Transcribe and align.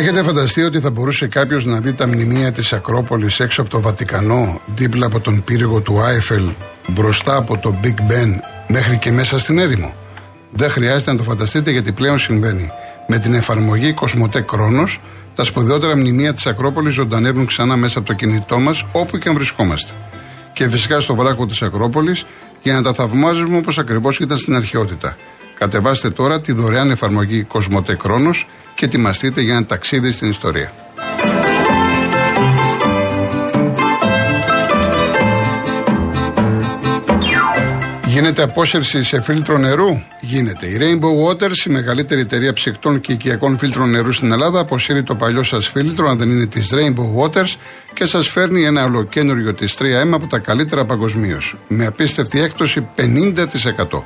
Έχετε 0.00 0.22
φανταστεί 0.22 0.62
ότι 0.62 0.80
θα 0.80 0.90
μπορούσε 0.90 1.26
κάποιος 1.26 1.64
να 1.64 1.80
δει 1.80 1.92
τα 1.92 2.06
μνημεία 2.06 2.52
της 2.52 2.72
Ακρόπολης 2.72 3.40
έξω 3.40 3.60
από 3.60 3.70
το 3.70 3.80
Βατικανό, 3.80 4.60
δίπλα 4.74 5.06
από 5.06 5.20
τον 5.20 5.44
πύργο 5.44 5.80
του 5.80 6.00
Άιφελ, 6.00 6.52
μπροστά 6.88 7.36
από 7.36 7.58
το 7.58 7.74
Big 7.82 8.12
Ben, 8.12 8.32
μέχρι 8.68 8.98
και 8.98 9.12
μέσα 9.12 9.38
στην 9.38 9.58
έρημο; 9.58 9.94
Δεν 10.52 10.70
χρειάζεται 10.70 11.10
να 11.10 11.16
το 11.16 11.22
φανταστείτε 11.22 11.70
γιατί 11.70 11.92
πλέον 11.92 12.18
συμβαίνει. 12.18 12.70
Με 13.06 13.18
την 13.18 13.34
εφαρμογή 13.34 13.92
Κοσμοτέ 13.92 14.40
Κρόνος, 14.40 15.00
τα 15.34 15.44
σπουδαιότερα 15.44 15.96
μνημεία 15.96 16.34
της 16.34 16.46
Ακρόπολης 16.46 16.94
ζωντανεύουν 16.94 17.46
ξανά 17.46 17.76
μέσα 17.76 17.98
από 17.98 18.08
το 18.08 18.14
κινητό 18.14 18.58
μας, 18.58 18.84
όπου 18.92 19.18
και 19.18 19.28
αν 19.28 19.34
βρισκόμαστε. 19.34 19.92
Και 20.52 20.70
φυσικά 20.70 21.00
στο 21.00 21.14
βράχο 21.14 21.46
της 21.46 21.62
Ακρόπολης, 21.62 22.26
για 22.62 22.74
να 22.74 22.82
τα 22.82 22.92
θαυμάζουμε 22.92 23.56
όπως 23.56 23.78
ακριβώς 23.78 24.18
ήταν 24.18 24.38
στην 24.38 24.54
αρχαιότητα. 24.54 25.16
Κατεβάστε 25.58 26.10
τώρα 26.10 26.40
τη 26.40 26.52
δωρεάν 26.52 26.90
εφαρμογή 26.90 27.42
Κοσμοτέ 27.42 27.94
Κρόνος 27.94 28.46
και 28.80 28.86
ετοιμαστείτε 28.86 29.40
για 29.40 29.54
ένα 29.54 29.64
ταξίδι 29.64 30.12
στην 30.12 30.28
ιστορία. 30.28 30.72
Γίνεται 38.06 38.42
απόσυρση 38.42 39.02
σε 39.02 39.20
φίλτρο 39.20 39.58
νερού; 39.58 40.02
Γίνεται. 40.20 40.66
Η 40.66 40.78
Rainbow 40.80 41.28
Waters, 41.28 41.66
η 41.66 41.70
μεγαλύτερη 41.70 42.20
εταιρεία 42.20 42.52
ψυκτών 42.52 43.00
και 43.00 43.12
οικιακών 43.12 43.58
φίλτρων 43.58 43.90
νερού 43.90 44.12
στην 44.12 44.32
Ελλάδα, 44.32 44.60
αποσύρει 44.60 45.02
το 45.02 45.14
παλιό 45.14 45.42
σας 45.42 45.68
φίλτρο, 45.68 46.08
αν 46.08 46.18
δεν 46.18 46.30
είναι 46.30 46.46
της 46.46 46.70
Rainbow 46.74 47.22
Waters, 47.22 47.54
και 47.94 48.04
σας 48.04 48.28
φέρνει 48.28 48.64
ένα 48.64 48.84
ολοκένουργιο 48.84 49.54
της 49.54 49.76
3M 49.78 50.10
από 50.12 50.26
τα 50.26 50.38
καλύτερα 50.38 50.84
παγκοσμίως. 50.84 51.56
Με 51.68 51.86
απίστευτη 51.86 52.40
έκπτωση 52.40 52.88
50%. 52.96 54.04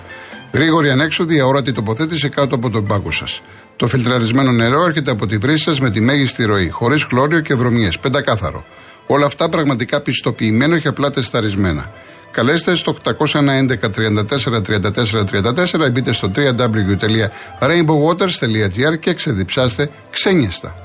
Γρήγορη 0.54 0.90
ανέξοδη, 0.90 1.40
αόρατη 1.40 1.72
τοποθέτηση 1.72 2.28
κάτω 2.28 2.54
από 2.54 2.70
τον 2.70 2.86
πάγκο 2.86 3.10
σας. 3.10 3.40
Το 3.76 3.88
φιλτραρισμένο 3.88 4.52
νερό 4.52 4.84
έρχεται 4.84 5.10
από 5.10 5.26
τη 5.26 5.36
βρύση 5.36 5.62
σας 5.62 5.80
με 5.80 5.90
τη 5.90 6.00
μέγιστη 6.00 6.44
ροή, 6.44 6.68
χωρίς 6.68 7.04
χλώριο 7.04 7.40
και 7.40 7.54
βρωμιές, 7.54 7.98
πεντακάθαρο. 7.98 8.64
Όλα 9.06 9.26
αυτά 9.26 9.48
πραγματικά 9.48 10.00
πιστοποιημένο 10.00 10.78
και 10.78 10.88
απλά 10.88 11.10
τεσταρισμένα. 11.10 11.92
Καλέστε 12.30 12.74
στο 12.74 12.96
811 13.04 13.16
34 13.96 14.62
34 14.62 15.24
34 15.86 15.90
μπείτε 15.92 16.12
στο 16.12 16.30
www.rainbowwaters.gr 16.36 18.98
και 19.00 19.14
ξεδιψάστε 19.14 19.90
ξένιαστα. 20.10 20.83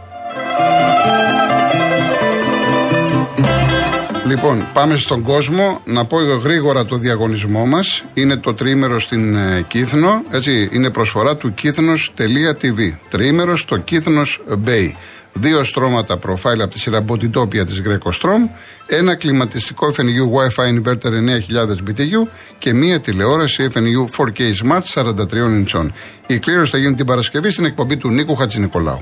Λοιπόν, 4.30 4.64
πάμε 4.74 4.98
στον 4.98 5.22
κόσμο. 5.22 5.82
Να 5.86 6.06
πω 6.06 6.20
γρήγορα 6.20 6.86
το 6.86 6.98
διαγωνισμό 6.98 7.66
μας. 7.66 8.04
Είναι 8.14 8.38
το 8.38 8.54
τρίμερο 8.54 9.00
στην 9.00 9.36
ε, 9.36 9.66
Κύθνο. 9.68 10.24
Έτσι, 10.32 10.70
είναι 10.72 10.90
προσφορά 10.90 11.36
του 11.36 11.54
κύθνο.tv. 11.54 12.98
Τρίμερο 13.10 13.58
στο 13.58 13.78
Κύθνος 13.78 14.42
Bay. 14.66 14.92
Δύο 15.34 15.64
στρώματα 15.64 16.18
προφάιλ 16.18 16.62
από 16.62 16.74
τη 16.74 16.80
σειρά 16.80 17.06
Botitopia 17.08 17.66
της 17.66 17.82
Strom. 18.04 18.50
Ένα 18.88 19.16
κλιματιστικό 19.16 19.94
FNU 19.98 20.38
Wi-Fi 20.38 20.74
Inverter 20.74 21.12
9000 21.12 21.90
BTU 21.90 22.28
και 22.60 22.74
μία 22.74 23.00
τηλεόραση 23.00 23.70
FNU 23.74 24.24
4K 24.24 24.40
Smart 24.40 25.04
43 25.04 25.14
inch. 25.14 25.88
Η 26.28 26.40
κλήρωση 26.40 26.72
θα 26.72 26.78
γίνει 26.78 26.96
την 26.96 27.06
Παρασκευή 27.06 27.52
στην 27.52 27.66
εκπομπή 27.66 27.98
του 27.98 28.10
Νίκου 28.10 28.36
Χατζηνικολάου. 28.36 29.02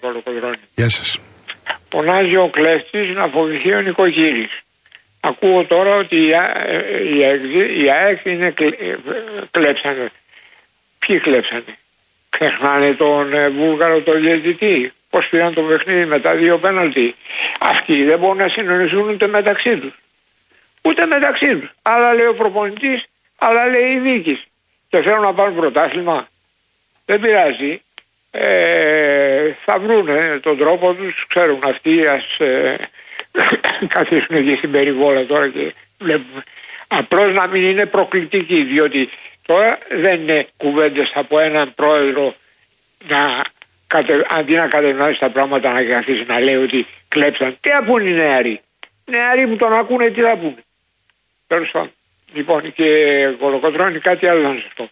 Κολαργός. 0.00 0.54
Γεια 0.74 0.88
σας. 0.88 1.18
Πονάζει 1.88 2.36
ο 2.36 2.48
κλέφτης 2.50 3.08
να 3.10 3.28
φοβηθεί 3.28 3.74
ο 3.74 3.80
νοικοκύρης. 3.80 4.60
Ακούω 5.20 5.64
τώρα 5.64 5.96
ότι 5.96 6.16
οι 7.76 7.90
ΑΕΚ 7.90 8.24
είναι 8.24 8.54
κλέψανε. 9.50 10.10
Ποιοι 10.98 11.18
κλέψανε; 11.18 11.76
Ξεχνάνε 12.28 12.94
τον 12.94 13.32
ε, 13.32 13.48
Βούλγαρο 13.48 14.02
τον 14.02 14.20
διαιτητή. 14.22 14.92
Πώς 15.10 15.28
πήραν 15.28 15.54
το 15.54 15.62
παιχνίδι 15.62 16.06
με 16.06 16.20
τα 16.20 16.34
δύο 16.34 16.58
πέναλτι. 16.58 17.14
Αυτοί 17.60 18.04
δεν 18.04 18.18
μπορούν 18.18 18.36
να 18.36 18.48
συνοηθούν 18.48 19.08
ούτε 19.08 19.26
μεταξύ 19.26 19.78
τους. 19.78 19.94
Ούτε 20.82 21.06
μεταξύ 21.06 21.58
τους. 21.58 21.70
Άλλα 21.82 22.14
λέει 22.14 22.26
ο 22.26 22.34
προπονητής, 22.34 23.04
άλλα 23.38 23.66
λέει 23.66 23.90
η 23.92 23.98
δίκη. 23.98 24.42
Και 24.88 25.02
θέλουν 25.02 25.20
να 25.20 25.34
πάρουν 25.34 25.56
πρωτάθλημα. 25.56 26.28
Δεν 27.04 27.20
πειράζει 27.20 27.82
ε, 28.34 29.52
θα 29.64 29.78
βρουν 29.78 30.06
τον 30.40 30.58
τρόπο 30.58 30.94
τους, 30.94 31.26
ξέρουν 31.28 31.60
αυτοί, 31.64 32.06
ας 32.06 32.36
ε, 32.38 32.76
καθίσουν 33.94 34.36
εκεί 34.36 34.54
στην 34.56 34.70
περιβόλα 34.70 35.26
τώρα 35.26 35.48
και 35.48 35.74
βλέπουμε. 35.98 36.42
Απλώς 36.88 37.32
να 37.32 37.48
μην 37.48 37.62
είναι 37.62 37.86
προκλητική, 37.86 38.62
διότι 38.64 39.08
τώρα 39.46 39.78
δεν 39.90 40.20
είναι 40.20 40.48
κουβέντες 40.56 41.12
από 41.14 41.38
έναν 41.38 41.72
πρόεδρο 41.74 42.34
να 43.08 43.42
κατε, 43.86 44.26
αντί 44.28 44.54
να 44.54 44.66
κατευνάσει 44.66 45.18
τα 45.18 45.30
πράγματα 45.30 45.72
να 45.72 45.82
καθίσει 45.82 46.24
να 46.26 46.40
λέει 46.40 46.56
ότι 46.56 46.86
κλέψαν. 47.08 47.56
Τι 47.60 47.70
θα 47.70 47.84
πούνε 47.84 48.08
οι 48.08 48.12
νεαροί; 48.12 48.60
Οι 49.04 49.10
νεαροί 49.10 49.46
που 49.48 49.56
τον 49.56 49.72
ακούνε 49.72 50.10
τι 50.10 50.20
θα 50.20 50.36
πούνε; 50.36 50.62
Τέλος 51.46 51.70
πάντων. 51.70 51.92
Λοιπόν 52.34 52.72
και 52.72 52.88
κολοκοτρώνει 53.38 53.98
κάτι 53.98 54.28
άλλο 54.28 54.42
να 54.48 54.54
σας 54.54 54.72
πω. 54.76 54.90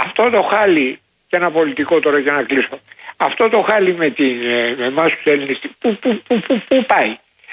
Αυτό 0.00 0.30
το 0.30 0.42
χάλι 0.42 1.00
και 1.28 1.36
ένα 1.36 1.50
πολιτικό 1.50 2.00
τώρα 2.00 2.18
για 2.18 2.32
να 2.32 2.42
κλείσω. 2.42 2.78
Αυτό 3.16 3.48
το 3.48 3.60
χάλι 3.68 3.94
με, 3.96 4.10
την, 4.10 4.46
ε, 4.46 4.74
με 4.78 4.86
εμάς 4.86 5.10
τους 5.12 5.24
Έλληνες, 5.24 5.58
πού, 5.78 5.96
πού, 6.00 6.22
πού, 6.26 6.40
πού, 6.40 6.62
πού 6.68 6.84
πάει; 6.86 7.10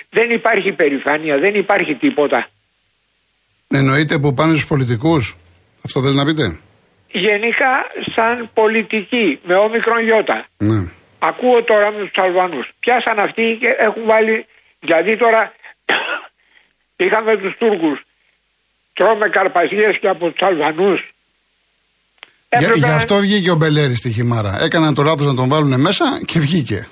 Δεν 0.09 0.29
υπάρχει 0.29 0.71
περηφάνεια, 0.71 1.37
δεν 1.37 1.55
υπάρχει 1.55 1.95
τίποτα. 1.95 2.47
Εννοείται 3.67 4.19
που 4.19 4.33
πάνε 4.33 4.55
στους 4.55 4.67
πολιτικούς. 4.67 5.35
Αυτό 5.85 6.01
θέλει 6.03 6.15
να 6.15 6.25
πείτε; 6.25 6.59
Γενικά 7.11 7.73
σαν 8.15 8.49
πολιτική 8.53 9.39
με 9.43 9.55
όμικρον 9.55 10.03
γιώτα. 10.03 10.45
Ναι. 10.57 10.91
Ακούω 11.19 11.63
τώρα 11.63 11.91
με 11.91 11.99
τους 11.99 12.17
Αλβανούς. 12.23 12.71
Πιάσαν 12.79 13.19
αυτοί 13.19 13.57
και 13.61 13.67
έχουν 13.77 14.05
βάλει, 14.05 14.45
γιατί 14.79 15.17
τώρα 15.17 15.53
είχαμε 17.03 17.37
τους 17.37 17.55
Τούρκους. 17.57 18.01
Τρώμε 18.93 19.27
καρπαζίες 19.29 19.97
και 19.97 20.07
από 20.07 20.29
τους 20.31 20.41
Αλβανούς 20.41 21.12
για, 22.59 22.71
γι' 22.75 22.85
αυτό 22.85 23.15
βγήκε 23.15 23.51
ο 23.51 23.55
Μπελέρη 23.55 23.95
στη 23.95 24.09
Χιμάρα. 24.09 24.57
Έκαναν 24.61 24.93
το 24.93 25.03
λάθος 25.03 25.25
να 25.25 25.35
τον 25.35 25.49
βάλουν 25.49 25.81
μέσα 25.81 26.21
και 26.25 26.39
βγήκε. 26.39 26.87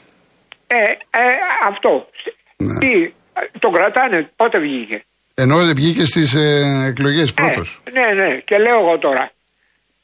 Ε, 0.67 0.75
ε 0.75 1.23
αυτό. 1.69 2.09
Ναι. 2.57 2.79
Τι, 2.79 3.13
τον 3.59 3.73
κρατάνε, 3.73 4.29
πότε 4.35 4.59
βγήκε; 4.59 5.03
Ενώ 5.33 5.57
βγήκε 5.57 6.05
στις 6.05 6.33
ε, 6.33 6.85
εκλογές 6.88 7.33
πρώτος. 7.33 7.81
Ε, 7.83 7.91
ναι, 7.91 8.23
ναι, 8.23 8.35
και 8.35 8.57
λέω 8.57 8.79
εγώ 8.79 8.97
τώρα. 8.97 9.31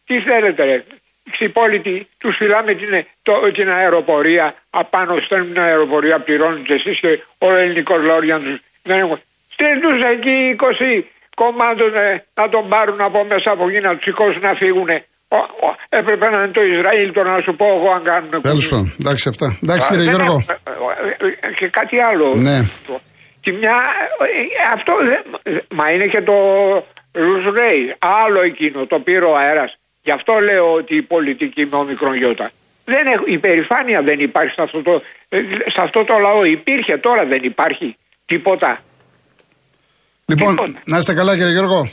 Τι 0.06 0.19
θέλετε, 0.19 0.63
ρε. 0.63 0.84
Ξυπόλοιτοι, 1.31 2.07
τους 2.18 2.35
φυλάμε 2.38 2.74
την, 2.74 3.06
το, 3.22 3.34
την 3.53 3.69
αεροπορία. 3.69 4.56
Απάνω 4.69 5.16
στέλνουν 5.25 5.53
την 5.53 5.62
αεροπορία, 5.62 6.19
πληρώνουν 6.19 6.66
εσείς 6.69 7.00
και 7.00 7.24
ο 7.38 7.56
ελληνικός 7.56 8.01
λόρια 8.01 8.38
του. 8.38 8.59
Δεν 8.84 9.00
έχουν. 9.00 9.22
Στείλ 9.53 10.01
εκεί 10.01 10.56
20 10.59 11.03
κομμάτων 11.35 11.91
να 12.34 12.50
τον 12.50 12.69
πάρουν 12.69 13.01
από 13.01 13.24
μέσα 13.24 13.51
από 13.51 13.69
εκεί 13.69 13.79
να 13.79 13.95
τους 13.95 14.03
σηκώσουν 14.03 14.41
να 14.41 14.53
φύγουν. 14.53 14.89
Έπρεπε 15.89 16.29
να 16.29 16.38
είναι 16.38 16.51
το 16.51 16.61
Ισραήλ 16.61 17.12
το 17.12 17.24
να 17.24 17.41
σου 17.45 17.53
πω 17.59 17.65
εγώ 17.65 17.89
αν 17.97 18.03
κάνουν. 18.03 18.41
Τέλος 18.41 18.68
πάντων, 18.69 18.94
εντάξει 19.00 19.29
αυτά. 19.29 19.57
Εντάξει 19.63 19.88
κύριε 19.89 20.09
Γιώργο. 20.09 20.45
Ε, 21.45 21.53
και 21.59 21.68
κάτι 21.68 22.00
άλλο. 22.09 22.27
Ναι. 22.35 22.57
Και 23.44 23.51
μια, 23.51 23.75
ε, 24.27 24.74
αυτό, 24.74 24.94
μα 25.77 25.91
είναι 25.91 26.07
και 26.13 26.21
το 26.21 26.38
Ρουσρέι, 27.12 27.95
άλλο 28.00 28.41
εκείνο, 28.41 28.85
το 28.85 29.00
πήρε 29.00 29.25
ο 29.25 29.35
αέρας. 29.38 29.77
Γι' 30.03 30.12
αυτό 30.12 30.33
λέω 30.50 30.74
ότι 30.74 30.95
η 30.95 31.01
πολιτική 31.01 31.63
με 31.71 31.77
ομικρόν 31.77 32.15
γιώτα. 32.15 32.51
Δεν 32.85 33.06
έχω, 33.13 33.23
η 33.25 33.38
περηφάνεια 33.39 34.01
δεν 34.01 34.19
υπάρχει 34.19 34.53
σε 34.57 34.62
αυτό, 34.62 34.81
το, 34.81 35.01
ε, 35.30 35.38
σε 35.73 35.81
αυτό 35.81 36.03
το 36.03 36.15
λαό. 36.25 36.44
Υπήρχε, 36.44 36.97
τώρα 36.97 37.25
δεν 37.25 37.41
υπάρχει 37.44 37.97
τίποτα. 38.25 38.80
Λοιπόν, 40.25 40.56
τίποτα. 40.56 40.81
να 40.85 40.97
είστε 40.97 41.13
καλά 41.13 41.38
κύριε 41.38 41.51
Γιώργο. 41.51 41.89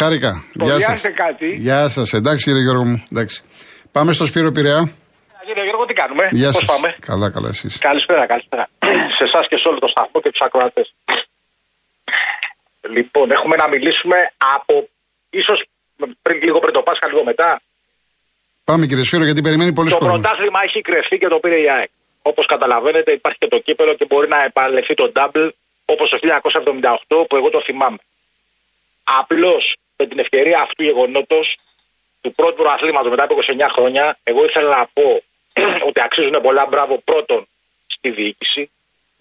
Χάρηκα. 0.00 0.32
Γεια 0.52 0.80
σας. 0.80 1.02
κάτι. 1.24 1.48
Γεια 1.66 1.88
σας. 1.88 2.12
Εντάξει 2.12 2.44
κύριε 2.44 2.62
Γιώργο 2.66 2.84
μου. 2.84 2.98
Εντάξει. 3.12 3.36
Πάμε 3.92 4.12
στο 4.12 4.24
Σπύρο 4.26 4.50
Πειραιά. 4.50 4.82
Κύριε 5.46 5.64
Γιώργο, 5.68 5.84
τι 5.88 5.94
κάνουμε; 6.02 6.24
Γεια 6.30 6.50
Πώς 6.50 6.64
πάμε; 6.72 6.88
Καλά, 7.10 7.26
καλά 7.30 7.48
εσείς. 7.54 7.78
Καλησπέρα, 7.88 8.26
καλησπέρα. 8.32 8.64
σε 9.16 9.24
εσάς 9.28 9.44
και 9.50 9.56
σε 9.62 9.68
όλο 9.68 9.78
το 9.84 9.88
σταθμό 9.94 10.20
και 10.22 10.30
τους 10.30 10.42
ακροατές. 10.46 10.86
Λοιπόν, 12.96 13.26
έχουμε 13.36 13.56
να 13.62 13.66
μιλήσουμε 13.74 14.18
από 14.56 14.74
ίσως 15.40 15.58
πριν, 16.24 16.36
λίγο 16.46 16.58
πριν 16.62 16.72
το 16.78 16.82
Πάσχα, 16.86 17.06
λίγο 17.10 17.22
μετά. 17.30 17.50
Πάμε 18.68 18.86
κύριε 18.86 19.04
Σπύρο, 19.08 19.24
γιατί 19.28 19.40
περιμένει 19.46 19.72
πολύ 19.78 19.90
Το 19.90 19.98
πρωτάθλημα 19.98 20.60
έχει 20.66 20.80
κρεφτεί 20.88 21.16
και 21.22 21.28
το 21.34 21.38
πήρε 21.42 21.58
η 21.66 21.68
ΑΕΚ. 21.76 21.90
όπως 22.30 22.44
καταλαβαίνετε, 22.52 23.10
υπάρχει 23.18 23.38
και 23.42 23.50
το 23.54 23.58
κύπελο 23.66 23.92
και 23.98 24.06
μπορεί 24.10 24.28
να 24.34 24.38
επαναληφθεί 24.48 24.94
το 24.94 25.06
double 25.16 25.48
όπως 25.84 26.06
το 26.10 26.16
1978 26.22 27.26
που 27.28 27.36
εγώ 27.40 27.48
το 27.56 27.60
θυμάμαι. 27.66 28.00
Απλώς 29.20 29.64
με 29.98 30.06
την 30.06 30.18
ευκαιρία 30.18 30.60
αυτού 30.60 30.74
του 30.74 30.82
γεγονότος 30.82 31.58
του 32.20 32.32
πρώτου 32.34 32.62
προαθλήματο 32.62 33.08
μετά 33.10 33.24
από 33.24 33.38
29 33.46 33.66
χρόνια, 33.72 34.18
εγώ 34.22 34.44
ήθελα 34.44 34.76
να 34.76 34.86
πω 34.92 35.22
ότι 35.88 36.00
αξίζουν 36.00 36.40
πολλά. 36.42 36.66
Μπράβο 36.66 36.98
πρώτον 37.04 37.46
στη 37.86 38.10
διοίκηση, 38.10 38.70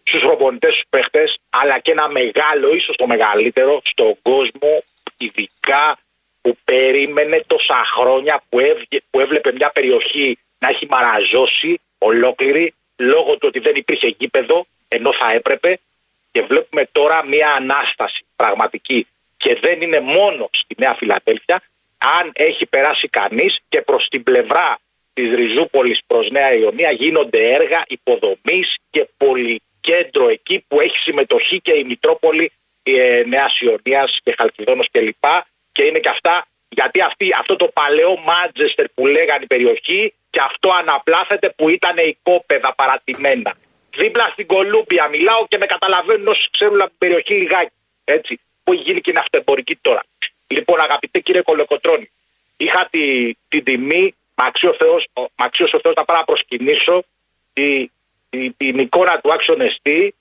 στους 0.03 0.21
προπονητές, 0.21 0.73
στους 0.73 0.85
παίχτες, 0.89 1.37
αλλά 1.49 1.79
και 1.79 1.91
ένα 1.91 2.07
μεγάλο, 2.09 2.73
ίσως 2.73 2.95
το 2.95 3.07
μεγαλύτερο 3.07 3.81
στον 3.83 4.17
κόσμο, 4.21 4.83
ειδικά 5.17 5.99
που 6.41 6.57
περίμενε 6.63 7.43
τόσα 7.47 7.83
χρόνια 7.95 8.43
που, 8.49 8.57
που 9.09 9.19
έβλεπε 9.19 9.51
μια 9.51 9.69
περιοχή 9.69 10.37
να 10.59 10.69
έχει 10.69 10.87
μαραζώσει 10.89 11.81
ολόκληρη 11.97 12.73
λόγω 12.97 13.31
του 13.31 13.45
ότι 13.47 13.59
δεν 13.59 13.75
υπήρχε 13.75 14.15
γήπεδο 14.17 14.65
ενώ 14.87 15.13
θα 15.13 15.31
έπρεπε. 15.31 15.79
Και 16.31 16.41
βλέπουμε 16.41 16.89
τώρα 16.91 17.25
μια 17.25 17.51
ανάσταση 17.51 18.25
πραγματική 18.35 19.07
και 19.37 19.57
δεν 19.61 19.81
είναι 19.81 19.99
μόνο 19.99 20.49
στη 20.51 20.75
Νέα 20.77 20.95
Φιλαδέλφια 20.95 21.61
αν 21.97 22.31
έχει 22.33 22.65
περάσει 22.65 23.07
κανείς 23.07 23.59
και 23.69 23.81
προς 23.81 24.07
την 24.07 24.23
πλευρά 24.23 24.79
της 25.13 25.35
Ριζούπολης 25.35 25.99
προς 26.07 26.29
Νέα 26.29 26.53
Ιωνία 26.53 26.91
γίνονται 26.91 27.53
έργα 27.53 27.83
υποδομής 27.87 28.77
και 28.89 29.07
πολυκέντρο 29.17 30.29
εκεί 30.29 30.65
που 30.67 30.79
έχει 30.79 30.97
συμμετοχή 30.97 31.61
και 31.61 31.73
η 31.73 31.83
Μητρόπολη 31.83 32.51
ε, 32.83 33.23
Νέας 33.25 33.59
Ιωνίας 33.59 34.19
και 34.23 34.35
Χαλκιδόνος 34.37 34.89
κλπ. 34.91 35.25
Και 35.71 35.83
είναι 35.83 35.99
και 35.99 36.09
αυτά 36.09 36.47
γιατί 36.69 37.01
αυτή, 37.01 37.33
αυτό 37.39 37.55
το 37.55 37.67
παλαιό 37.73 38.17
Μάντζεστερ 38.19 38.87
που 38.89 39.05
λέγανε 39.05 39.43
η 39.43 39.47
περιοχή 39.47 40.13
και 40.29 40.39
αυτό 40.43 40.69
αναπλάθεται 40.69 41.49
που 41.49 41.69
ήταν 41.69 41.95
οικόπεδα 41.97 42.73
παρατημένα. 42.75 43.53
Δίπλα 43.97 44.27
στην 44.31 44.45
Κολούμπια 44.45 45.07
μιλάω 45.07 45.47
και 45.47 45.57
με 45.57 45.65
καταλαβαίνουν 45.65 46.27
όσοι 46.27 46.49
ξέρουν 46.51 46.81
από 46.81 46.89
την 46.89 46.97
περιοχή 46.97 47.33
λιγάκι. 47.33 47.71
Έτσι, 48.03 48.39
που 48.67 48.73
έχει 48.73 48.81
γίνει 48.81 49.01
και 49.01 49.09
είναι 49.09 49.19
αυτοεμπορική 49.19 49.75
τώρα. 49.75 50.03
Λοιπόν, 50.47 50.81
αγαπητέ 50.81 51.19
κύριε 51.19 51.41
Κολοκοτρώνη, 51.41 52.11
είχα 52.57 52.87
τη, 52.91 53.33
την 53.47 53.63
τιμή, 53.63 54.15
μαξίω 54.35 54.69
ο 54.69 54.73
Θεός, 54.73 55.95
να 55.95 56.05
πάω 56.05 56.17
να 56.17 56.23
προσκυνήσω 56.23 57.03
τη, 57.53 57.89
την 58.57 58.79
εικόνα 58.79 59.19
του 59.19 59.33
άξιον 59.33 59.61
εστί. 59.61 60.15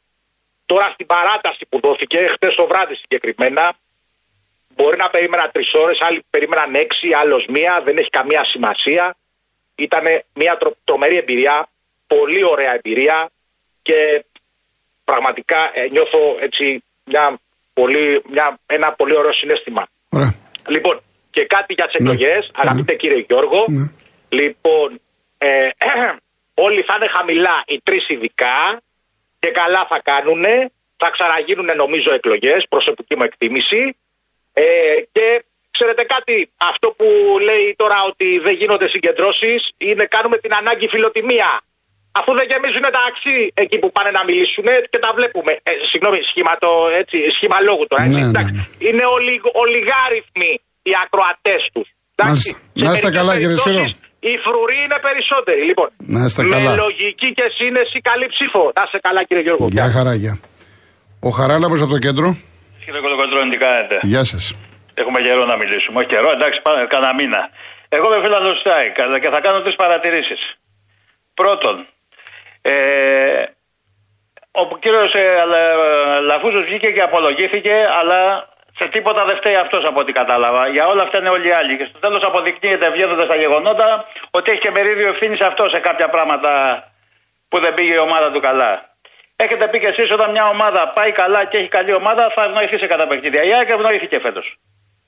Τώρα 0.66 0.90
στην 0.93 1.06
παράταση 1.06 1.66
που 1.69 1.81
δόθηκε, 1.81 2.26
χτε 2.26 2.48
το 2.48 2.66
βράδυ 2.66 2.94
συγκεκριμένα, 2.94 3.76
Μπορεί 4.76 4.96
να 4.96 5.10
περίμενα 5.10 5.50
τρεις 5.50 5.75
ώρες, 5.75 6.00
άλλοι 6.00 6.25
περίμεναν 6.31 6.75
έξι, 6.75 7.12
άλλος 7.12 7.46
μία, 7.46 7.82
δεν 7.84 7.99
έχει 7.99 8.10
καμία 8.10 8.44
σημασία. 8.44 9.16
Ήταν 9.75 10.04
μια 10.34 10.58
τρομερή 10.84 11.16
εμπειρία, 11.16 11.69
πολύ 12.06 12.44
ωραία 12.44 12.75
εμπειρία 12.75 13.31
και 13.82 14.25
πραγματικά 15.04 15.70
ε, 15.75 15.88
νιώθω 15.88 16.37
έτσι 16.40 16.82
μια 17.04 17.38
πολύ, 17.78 18.23
μια, 18.32 18.58
ένα 18.67 18.88
πολύ 18.93 19.14
ωραίο 19.17 19.32
συνέστημα. 19.32 19.82
Ωραία. 20.08 20.34
Λοιπόν, 20.75 21.00
και 21.31 21.44
κάτι 21.55 21.73
για 21.78 21.87
τις 21.87 21.94
ναι. 21.99 22.11
εκλογές, 22.11 22.43
ναι. 22.44 22.62
αγαπητέ 22.62 22.94
κύριε 22.94 23.25
Γιώργο. 23.28 23.64
Ναι. 23.69 23.84
Λοιπόν, 24.28 25.00
ε, 25.38 25.69
όλοι 26.67 26.81
θα 26.88 26.94
είναι 26.96 27.08
χαμηλά 27.17 27.56
οι 27.67 27.81
τρεις 27.87 28.08
ειδικά 28.08 28.56
και 29.38 29.50
καλά 29.50 29.87
θα 29.88 29.99
κάνουν. 30.11 30.44
Θα 31.02 31.08
ξαναγίνουν 31.11 31.70
νομίζω 31.76 32.11
εκλογές, 32.12 32.67
προσωπική 32.69 33.17
μου 33.17 33.23
εκτίμηση. 33.23 33.96
Ε, 34.52 34.64
και 35.12 35.44
ξέρετε 35.70 36.02
κάτι, 36.14 36.50
αυτό 36.56 36.88
που 36.99 37.06
λέει 37.49 37.75
τώρα 37.76 37.99
ότι 38.11 38.38
δεν 38.38 38.55
γίνονται 38.55 38.88
συγκεντρώσεις 38.88 39.73
είναι 39.76 40.05
κάνουμε 40.06 40.38
την 40.38 40.55
ανάγκη 40.55 40.88
φιλοτιμία. 40.88 41.50
Αφού 42.18 42.30
δεν 42.38 42.46
γεμίζουν 42.50 42.84
τα 42.96 43.02
αξί 43.10 43.36
εκεί 43.64 43.76
που 43.82 43.88
πάνε 43.96 44.10
να 44.18 44.22
μιλήσουν 44.28 44.66
και 44.92 44.98
τα 45.04 45.10
βλέπουμε. 45.18 45.52
Ε, 45.68 45.72
συγγνώμη, 45.90 46.18
σχήμα, 46.30 46.52
το, 46.64 46.70
έτσι, 47.00 47.16
σχήμα 47.36 47.58
λόγου 47.68 47.84
τώρα. 47.90 48.02
Έτσι, 48.08 48.20
ναι, 48.20 48.28
ναι, 48.36 48.42
ναι. 48.56 48.62
Είναι 48.88 49.04
ολιγ, 49.16 49.42
ολιγάριθμοι 49.62 50.50
οι 50.88 50.92
ακροατές 51.04 51.62
τους. 51.74 51.88
Να 52.82 52.88
είστε 52.92 53.10
καλά, 53.18 53.32
κύριε 53.40 53.56
Σπύρο. 53.62 53.84
Οι 54.28 54.34
φρουροί 54.44 54.78
είναι 54.84 54.98
περισσότεροι. 55.08 55.60
Λοιπόν, 55.70 55.88
να 56.14 56.20
είστε 56.26 56.42
καλά. 56.42 56.70
με 56.70 56.76
λογική 56.84 57.28
και 57.38 57.46
σύνεση 57.58 57.96
καλή 58.10 58.26
ψήφο. 58.34 58.62
Να 58.76 58.82
είστε 58.84 58.98
καλά, 59.06 59.20
κύριε 59.28 59.42
Γιώργο. 59.46 59.66
Γεια 59.76 59.88
χαρά, 59.94 60.14
γεια. 60.22 60.34
Ο 61.28 61.30
Χαράλαμπος 61.38 61.80
από 61.84 61.92
το 61.96 62.00
κέντρο. 62.06 62.28
Κύριε 62.84 63.00
Κολοκοντρώνη, 63.04 63.50
τι 63.54 63.58
κάνετε; 63.66 63.96
Γεια 64.12 64.24
σας. 64.32 64.44
Έχουμε 65.00 65.18
καιρό 65.26 65.44
να 65.52 65.56
μιλήσουμε. 65.60 65.96
Όχι 66.00 66.08
καιρό, 66.14 66.28
εντάξει, 66.36 66.58
πάμε 66.66 66.80
κανένα 66.92 67.12
μήνα. 67.18 67.42
Εγώ 67.96 68.06
είμαι 68.08 68.20
φίλο 68.24 68.38
του 68.44 68.58
ΣΤΑΙΚ 68.62 68.96
και 69.22 69.30
θα 69.34 69.40
κάνω 69.44 69.58
τρεις 69.64 69.76
παρατηρήσεις. 69.82 70.42
Πρώτον, 71.40 71.76
ε, 72.68 73.44
ο 74.50 74.76
κύριος 74.78 75.14
ε, 75.14 75.44
Λαφούζο 76.22 76.60
βγήκε 76.60 76.90
και 76.90 77.00
απολογήθηκε, 77.00 77.86
αλλά 78.00 78.48
σε 78.78 78.88
τίποτα 78.88 79.24
δεν 79.24 79.36
φταίει 79.36 79.54
αυτός 79.54 79.84
από 79.84 80.00
ό,τι 80.00 80.12
κατάλαβα. 80.12 80.68
Για 80.68 80.86
όλα 80.86 81.02
αυτά 81.02 81.18
είναι 81.18 81.28
όλοι 81.28 81.48
οι 81.48 81.52
άλλοι. 81.52 81.76
Και 81.76 81.86
στο 81.90 81.98
τέλος 81.98 82.22
αποδεικνύεται 82.22 82.90
βγαίνοντας 82.90 83.26
τα 83.26 83.36
γεγονότα 83.36 84.04
ότι 84.30 84.50
έχει 84.50 84.60
και 84.60 84.70
μερίδιο 84.70 85.08
ευθύνης 85.08 85.40
αυτός 85.40 85.70
σε 85.70 85.78
κάποια 85.78 86.08
πράγματα 86.08 86.52
που 87.48 87.60
δεν 87.60 87.74
πήγε 87.74 87.94
η 87.94 87.98
ομάδα 87.98 88.30
του 88.32 88.40
καλά. 88.40 88.94
Έχετε 89.36 89.68
πει 89.68 89.78
και 89.78 89.86
εσείς 89.86 90.10
όταν 90.10 90.30
μια 90.30 90.48
ομάδα 90.48 90.88
πάει 90.88 91.12
καλά 91.12 91.44
και 91.44 91.56
έχει 91.56 91.68
καλή 91.68 91.92
ομάδα 91.94 92.30
θα 92.34 92.44
ευνοηθεί 92.44 92.78
σε 92.78 92.86
κατά 92.86 93.06
παιχνίδια. 93.06 93.42
Η 93.42 93.52
ΑΕΚ 93.54 93.68
ευνοήθηκε 93.68 94.20
φέτος. 94.20 94.56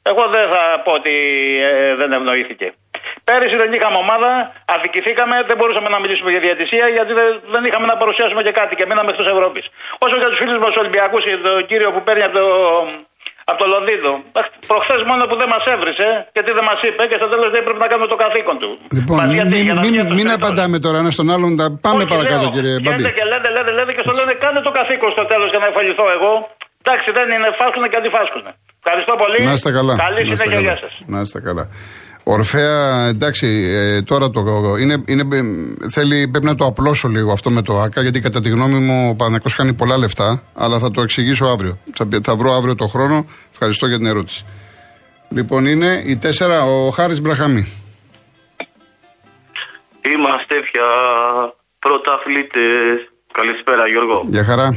Εγώ 0.02 0.26
δεν 0.26 0.48
θα 0.48 0.80
πω 0.84 0.92
ότι 0.92 1.14
ε, 1.62 1.94
δεν 1.94 2.12
ευνοήθηκε. 2.12 2.72
Πέρυσι 3.28 3.56
δεν 3.62 3.70
είχαμε 3.76 3.98
ομάδα, 4.04 4.30
αδικηθήκαμε, 4.74 5.36
δεν 5.48 5.56
μπορούσαμε 5.58 5.88
να 5.94 5.98
μιλήσουμε 6.02 6.30
για 6.34 6.42
διατησία 6.46 6.86
γιατί 6.96 7.12
δεν, 7.18 7.28
δεν 7.54 7.62
είχαμε 7.68 7.86
να 7.92 7.96
παρουσιάσουμε 8.02 8.42
και 8.46 8.54
κάτι 8.60 8.72
και 8.78 8.84
μείναμε 8.88 9.10
εκτός 9.12 9.28
Ευρώπης. 9.34 9.64
Όσο 10.04 10.14
για 10.20 10.28
τους 10.30 10.38
φίλους 10.42 10.58
μας 10.64 10.74
Ολυμπιακούς 10.82 11.22
και 11.28 11.34
τον 11.46 11.58
κύριο 11.70 11.88
που 11.94 12.00
παίρνει 12.06 12.24
από 12.28 12.34
το, 12.38 12.44
από 13.50 13.58
το 13.62 13.66
Λονδίνο. 13.74 14.12
Προχθές 14.70 15.00
μόνο 15.10 15.22
που 15.28 15.36
δεν 15.40 15.48
μας 15.54 15.64
έβρισε 15.74 16.08
και 16.34 16.40
τι 16.44 16.50
δεν 16.58 16.64
μας 16.70 16.78
είπε 16.86 17.02
και 17.10 17.16
στο 17.20 17.28
τέλος 17.32 17.48
δεν 17.54 17.62
πρέπει 17.66 17.82
να 17.84 17.88
κάνουμε 17.90 18.08
το 18.14 18.18
καθήκον 18.24 18.56
του. 18.62 18.70
Λοιπόν, 18.98 19.18
μην, 19.32 19.44
μην, 19.84 19.94
μην, 20.18 20.28
απαντάμε 20.36 20.76
τώρα 20.84 20.98
ένα 21.02 21.10
στον 21.16 21.28
άλλον. 21.34 21.50
Τα 21.60 21.66
πάμε 21.86 22.02
Όχι, 22.02 22.12
παρακάτω, 22.14 22.46
λέω, 22.46 22.54
κύριε 22.56 22.74
Μπαμπή. 22.84 23.02
Λέτε 23.02 23.12
και 23.18 23.24
λέτε, 23.32 23.48
λέτε, 23.56 23.70
λέτε 23.78 23.92
και 23.96 24.02
στο 24.06 24.12
λένε 24.18 24.32
κάνε 24.44 24.60
το 24.66 24.72
καθήκον 24.78 25.10
στο 25.16 25.24
τέλος 25.32 25.48
για 25.52 25.60
να 25.62 25.66
εφαληθώ 25.72 26.06
εγώ. 26.16 26.32
Εντάξει, 26.82 27.08
δεν 27.18 27.26
είναι, 27.34 27.48
φάσκουν 27.60 27.82
και 27.90 27.98
αντιφάσκουν. 28.00 28.44
Ευχαριστώ 28.82 29.12
πολύ. 29.22 29.38
Να 29.48 29.54
είστε 29.56 29.70
καλά. 29.78 29.94
Καλή 30.06 30.22
συνέχεια, 30.30 30.60
γεια 30.66 30.76
σας. 30.82 30.92
Να 31.14 31.18
είστε 31.24 31.38
καλά. 31.48 31.64
Ορφαία, 32.30 33.06
εντάξει, 33.06 33.46
ε, 33.46 34.02
τώρα 34.02 34.30
το 34.30 34.40
είναι, 34.80 35.02
είναι, 35.06 35.24
θέλει, 35.94 36.28
πρέπει 36.28 36.46
να 36.46 36.54
το 36.54 36.64
απλώσω 36.64 37.08
λίγο 37.08 37.32
αυτό 37.32 37.50
με 37.50 37.62
το 37.62 37.72
ΑΚΑ, 37.80 38.02
γιατί 38.02 38.20
κατά 38.20 38.40
τη 38.40 38.48
γνώμη 38.48 38.78
μου 38.78 39.08
ο 39.12 39.14
Πανακός 39.14 39.54
κάνει 39.54 39.74
πολλά 39.74 39.96
λεφτά, 39.98 40.42
αλλά 40.54 40.78
θα 40.78 40.90
το 40.90 41.00
εξηγήσω 41.00 41.46
αύριο. 41.46 41.78
Θα, 41.92 42.08
θα 42.22 42.36
βρω 42.36 42.50
αύριο 42.52 42.74
το 42.74 42.86
χρόνο. 42.86 43.26
Ευχαριστώ 43.50 43.86
για 43.86 43.96
την 43.96 44.06
ερώτηση. 44.06 44.46
Λοιπόν, 45.30 45.66
είναι 45.66 46.02
η 46.06 46.16
τέσσερα, 46.16 46.64
ο 46.64 46.90
Χάρης 46.90 47.20
Μπραχαμή. 47.20 47.64
Είμαστε 50.12 50.54
πια 50.68 50.88
πρωταθλητές. 51.78 52.96
Καλησπέρα 53.32 53.88
Γιώργο. 53.88 54.24
Γεια 54.28 54.44
χαρά. 54.44 54.68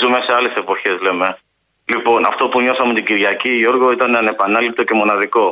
Ζούμε 0.00 0.18
σε 0.26 0.32
άλλες 0.36 0.54
εποχές 0.62 0.96
λέμε. 1.06 1.28
Λοιπόν, 1.92 2.20
αυτό 2.30 2.48
που 2.50 2.60
νιώσαμε 2.60 2.92
την 2.94 3.04
Κυριακή, 3.04 3.52
Γιώργο, 3.62 3.86
ήταν 3.92 4.16
ανεπανάληπτο 4.16 4.82
και 4.82 4.94
μοναδικό. 4.94 5.46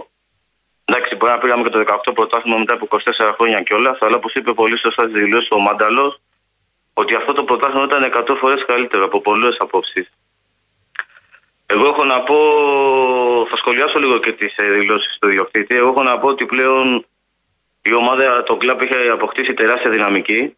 Εντάξει, 0.90 1.16
μπορεί 1.16 1.32
να 1.32 1.38
πήγαμε 1.38 1.62
και 1.62 1.68
το 1.68 1.84
18 2.08 2.14
πρωτάθλημα 2.14 2.58
μετά 2.58 2.74
από 2.74 2.88
24 2.90 3.32
χρόνια 3.36 3.62
κιόλας, 3.62 3.98
αλλά 4.00 4.16
όπως 4.16 4.34
είπε 4.34 4.52
πολύ 4.52 4.78
σωστά 4.78 5.02
στη 5.02 5.18
δηλώσει 5.18 5.48
ο 5.50 5.58
Μάνταλο, 5.58 6.18
ότι 6.94 7.14
αυτό 7.14 7.32
το 7.32 7.44
πρωτάθλημα 7.44 7.84
ήταν 7.84 8.12
100 8.28 8.36
φορές 8.40 8.64
καλύτερο 8.66 9.04
από 9.04 9.20
πολλές 9.20 9.56
απόψεις. 9.58 10.10
Εγώ 11.66 11.86
έχω 11.88 12.04
να 12.04 12.22
πω, 12.22 12.36
θα 13.50 13.56
σχολιάσω 13.56 13.98
λίγο 13.98 14.18
και 14.18 14.32
τις 14.32 14.54
δηλώσεις 14.78 15.18
του 15.18 15.28
διοκτήτη. 15.28 15.76
Εγώ 15.76 15.88
έχω 15.88 16.02
να 16.02 16.18
πω 16.18 16.28
ότι 16.28 16.46
πλέον 16.46 17.06
η 17.82 17.94
ομάδα, 17.94 18.42
το 18.42 18.56
κλαμπ 18.56 18.82
είχε 18.82 19.08
αποκτήσει 19.08 19.54
τεράστια 19.54 19.90
δυναμική 19.90 20.56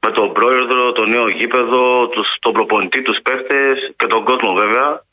με 0.00 0.10
τον 0.12 0.32
πρόεδρο, 0.32 0.92
το 0.92 1.06
νέο 1.06 1.28
γήπεδο, 1.28 2.08
τους, 2.08 2.36
τον 2.40 2.52
προπονητή, 2.52 3.02
τους 3.02 3.20
παίχτες 3.22 3.92
και 3.96 4.06
τον 4.06 4.24
κόσμο 4.24 4.52
βέβαια. 4.52 5.04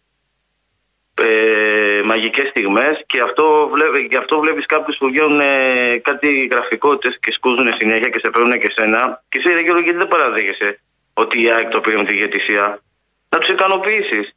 Ε, 1.22 2.02
μαγικές 2.06 2.48
στιγμές 2.50 3.04
και 3.06 3.22
αυτό, 3.22 3.70
βλέπει, 3.74 4.08
και 4.08 4.18
αυτό 4.18 4.40
βλέπεις 4.40 4.66
κάποιους 4.66 4.98
που 4.98 5.08
βγαίνουν 5.08 5.40
ε, 5.40 5.98
κάτι 5.98 6.50
γραφικότητες 6.52 7.18
και 7.20 7.32
σκούζουν 7.32 7.74
συνέχεια 7.78 8.10
και 8.10 8.20
σε 8.24 8.30
παίρνουν 8.30 8.60
και 8.60 8.72
σένα 8.76 9.24
και 9.30 9.38
εσύ 9.40 9.50
ρε 9.54 9.62
γιατί 9.62 9.92
δεν 9.92 10.08
παραδέχεσαι 10.08 10.80
ότι 11.14 11.42
η 11.42 11.52
ΑΕΚ 11.54 11.70
το 11.70 11.80
πήρε 11.80 11.98
με 11.98 12.06
τη 12.06 12.14
διαιτησία; 12.14 12.82
Να 13.30 13.38
τους 13.40 13.50
ικανοποιήσεις. 13.50 14.36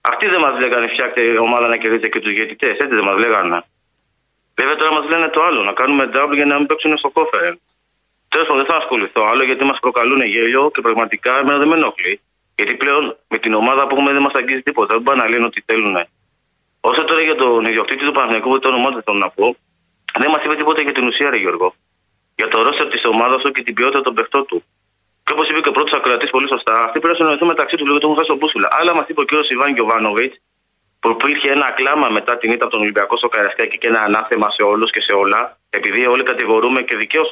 Αυτοί 0.00 0.26
δεν 0.28 0.40
μας 0.40 0.60
λέγανε 0.60 0.88
φτιάχτε 0.88 1.38
ομάδα 1.38 1.68
να 1.68 1.76
κερδίσει 1.76 2.08
και 2.08 2.20
τους 2.20 2.34
διαιτητές, 2.34 2.70
έτσι 2.70 2.94
δεν 2.98 3.04
μας 3.04 3.18
λέγανε. 3.24 3.64
Βέβαια 4.56 4.76
τώρα 4.76 4.92
μας 4.92 5.08
λένε 5.08 5.28
το 5.28 5.42
άλλο, 5.42 5.62
να 5.62 5.72
κάνουμε 5.72 6.10
double 6.14 6.34
για 6.34 6.44
να 6.44 6.58
μην 6.58 6.66
παίξουν 6.66 6.96
στο 6.96 7.10
κόφερ. 7.10 7.54
Τέλος 8.28 8.46
πάντων, 8.46 8.62
δεν 8.62 8.70
θα 8.72 8.76
ασχοληθώ 8.76 9.22
άλλο 9.30 9.42
γιατί 9.44 9.64
μας 9.64 9.78
προκαλούν 9.80 10.22
γέλιο 10.22 10.70
και 10.74 10.80
πραγματικά 10.80 11.38
εμένα 11.38 11.58
δεν 11.58 11.68
με 11.68 11.74
ενοχλεί. 11.74 12.20
Γιατί 12.56 12.74
πλέον 12.74 13.16
με 13.28 13.38
την 13.38 13.54
ομάδα 13.54 13.86
που 13.86 13.94
έχουμε 13.94 14.12
δεν 14.12 14.22
μας 14.22 14.32
αγγίζει 14.34 14.62
τίποτα. 14.62 14.94
Δεν 14.94 15.02
πάνε 15.02 15.22
να 15.22 15.28
λένε 15.28 15.44
ότι 15.44 15.62
θέλουν. 15.66 15.96
Όσο 16.80 17.04
τώρα 17.04 17.20
για 17.20 17.34
τον 17.34 17.64
ιδιοκτήτη 17.64 18.04
του 18.04 18.12
Παναγενικού, 18.12 18.58
το 18.58 18.68
όνομά 18.68 18.90
του 18.92 19.02
θέλω 19.04 19.18
να 19.18 19.30
πω, 19.30 19.56
δεν 20.18 20.30
μας 20.30 20.44
είπε 20.44 20.54
τίποτα 20.54 20.80
για 20.80 20.92
την 20.92 21.06
ουσία, 21.06 21.30
Ρε 21.30 21.36
Γιώργο. 21.36 21.74
Για 22.36 22.48
το 22.48 22.62
ρόστερ 22.62 22.88
της 22.88 23.04
ομάδας 23.04 23.42
του 23.42 23.50
και 23.50 23.62
την 23.62 23.74
ποιότητα 23.74 24.00
των 24.00 24.14
παιχτών 24.14 24.46
του. 24.46 24.64
Και 25.24 25.32
όπως 25.32 25.48
είπε 25.48 25.60
και 25.60 25.68
ο 25.68 25.72
πρώτος 25.72 25.92
ακροατής 25.92 26.30
πολύ 26.30 26.48
σωστά, 26.48 26.84
αυτοί 26.84 26.98
πρέπει 26.98 27.18
να 27.18 27.24
συνοηθούν 27.24 27.48
μεταξύ 27.48 27.76
τους 27.76 27.86
λίγο 27.86 27.98
το 27.98 28.06
έχουν 28.06 28.18
χάσει 28.18 28.28
το 28.28 28.36
μπούσουλα. 28.36 28.68
Άλλα 28.70 28.94
μας 28.94 29.06
είπε 29.08 29.20
ο 29.20 29.24
κύριος 29.24 29.50
Ιβάν 29.50 29.74
Γιοβάνοβιτ, 29.74 30.34
που 31.00 31.10
υπήρχε 31.10 31.50
ένα 31.50 31.70
κλάμα 31.70 32.08
μετά 32.08 32.36
την 32.38 32.50
ήττα 32.52 32.64
από 32.64 32.72
τον 32.72 32.82
Ολυμπιακό 32.82 33.16
στο 33.16 33.28
Καρασκάκι 33.28 33.78
και 33.78 33.88
ένα 33.88 34.00
ανάθεμα 34.00 34.50
σε 34.50 34.62
όλους 34.62 34.90
και 34.90 35.00
σε 35.00 35.12
όλα, 35.12 35.58
επειδή 35.70 36.06
όλοι 36.06 36.22
κατηγορούμε 36.22 36.82
και 36.82 36.96
δικαίως 36.96 37.28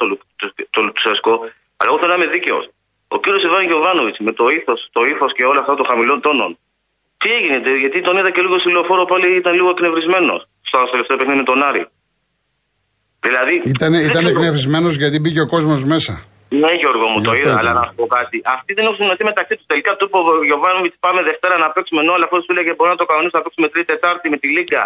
τον 0.69 0.83
Λουτσέσκο, 0.83 1.31
αλλά 1.77 1.89
εγώ 1.89 1.97
θέλω 1.99 2.17
να 2.17 2.23
είμαι 2.23 2.31
δίκαιος. 2.31 2.69
Ο 3.15 3.17
κύριος 3.23 3.43
Ιβάν 3.47 3.63
Γιοβάνοβιτ 3.69 4.15
με 4.27 4.31
το 4.39 4.45
ήθος 4.57 4.79
το 4.95 5.01
ύφος 5.11 5.31
και 5.37 5.43
όλα 5.51 5.59
αυτά 5.63 5.73
των 5.77 5.85
χαμηλών 5.89 6.19
τόνων. 6.25 6.51
Τι 7.21 7.29
έγινε, 7.37 7.57
γιατί 7.83 7.97
τον 8.07 8.13
είδα 8.17 8.29
και 8.35 8.41
λίγο 8.45 8.55
στη 8.61 8.69
λεωφόρο 8.75 9.03
πάλι 9.11 9.27
ήταν 9.41 9.53
λίγο 9.59 9.69
εκνευρισμένος 9.75 10.39
στο 10.69 10.77
τελευταίο 10.93 11.15
παιχνίδι 11.19 11.39
με 11.43 11.47
τον 11.51 11.59
Άρη. 11.69 11.83
Δηλαδή. 13.25 13.55
Ήταν, 13.75 13.91
ήταν 14.09 14.23
εκνευρισμένος 14.31 14.93
γιατί 15.01 15.17
μπήκε 15.21 15.41
ο 15.47 15.49
κόσμος 15.55 15.81
μέσα. 15.93 16.13
Ναι, 16.61 16.71
Γιώργο 16.81 17.05
μου, 17.11 17.19
το 17.27 17.31
είδα, 17.37 17.53
αλλά 17.59 17.71
να 17.79 17.83
σου 17.87 17.95
πω 17.99 18.05
κάτι. 18.17 18.37
Αυτοί 18.55 18.71
δεν 18.77 18.83
έχουν 18.87 18.97
συνοηθεί 19.01 19.23
μεταξύ 19.31 19.53
τους. 19.57 19.65
Τελικά 19.71 19.91
του 19.97 20.05
είπε 20.07 20.17
ο 20.21 20.23
Γιωβάνοβιτς 20.49 20.97
πάμε 21.05 21.19
Δευτέρα 21.29 21.55
να 21.63 21.67
παίξουμε 21.73 21.99
ενώ, 22.03 22.13
αλλά 22.15 22.25
αφού 22.27 22.35
σου 22.45 22.51
έλεγε 22.53 22.71
μπορεί 22.77 22.91
να 22.95 22.99
το 23.01 23.05
κανονίσουμε 23.09 23.37
να 23.39 23.45
παίξουμε 23.45 23.67
Τρίτη 23.73 23.87
Τετάρτη 23.93 24.25
με 24.33 24.37
τη 24.41 24.47
Λίγκα. 24.55 24.83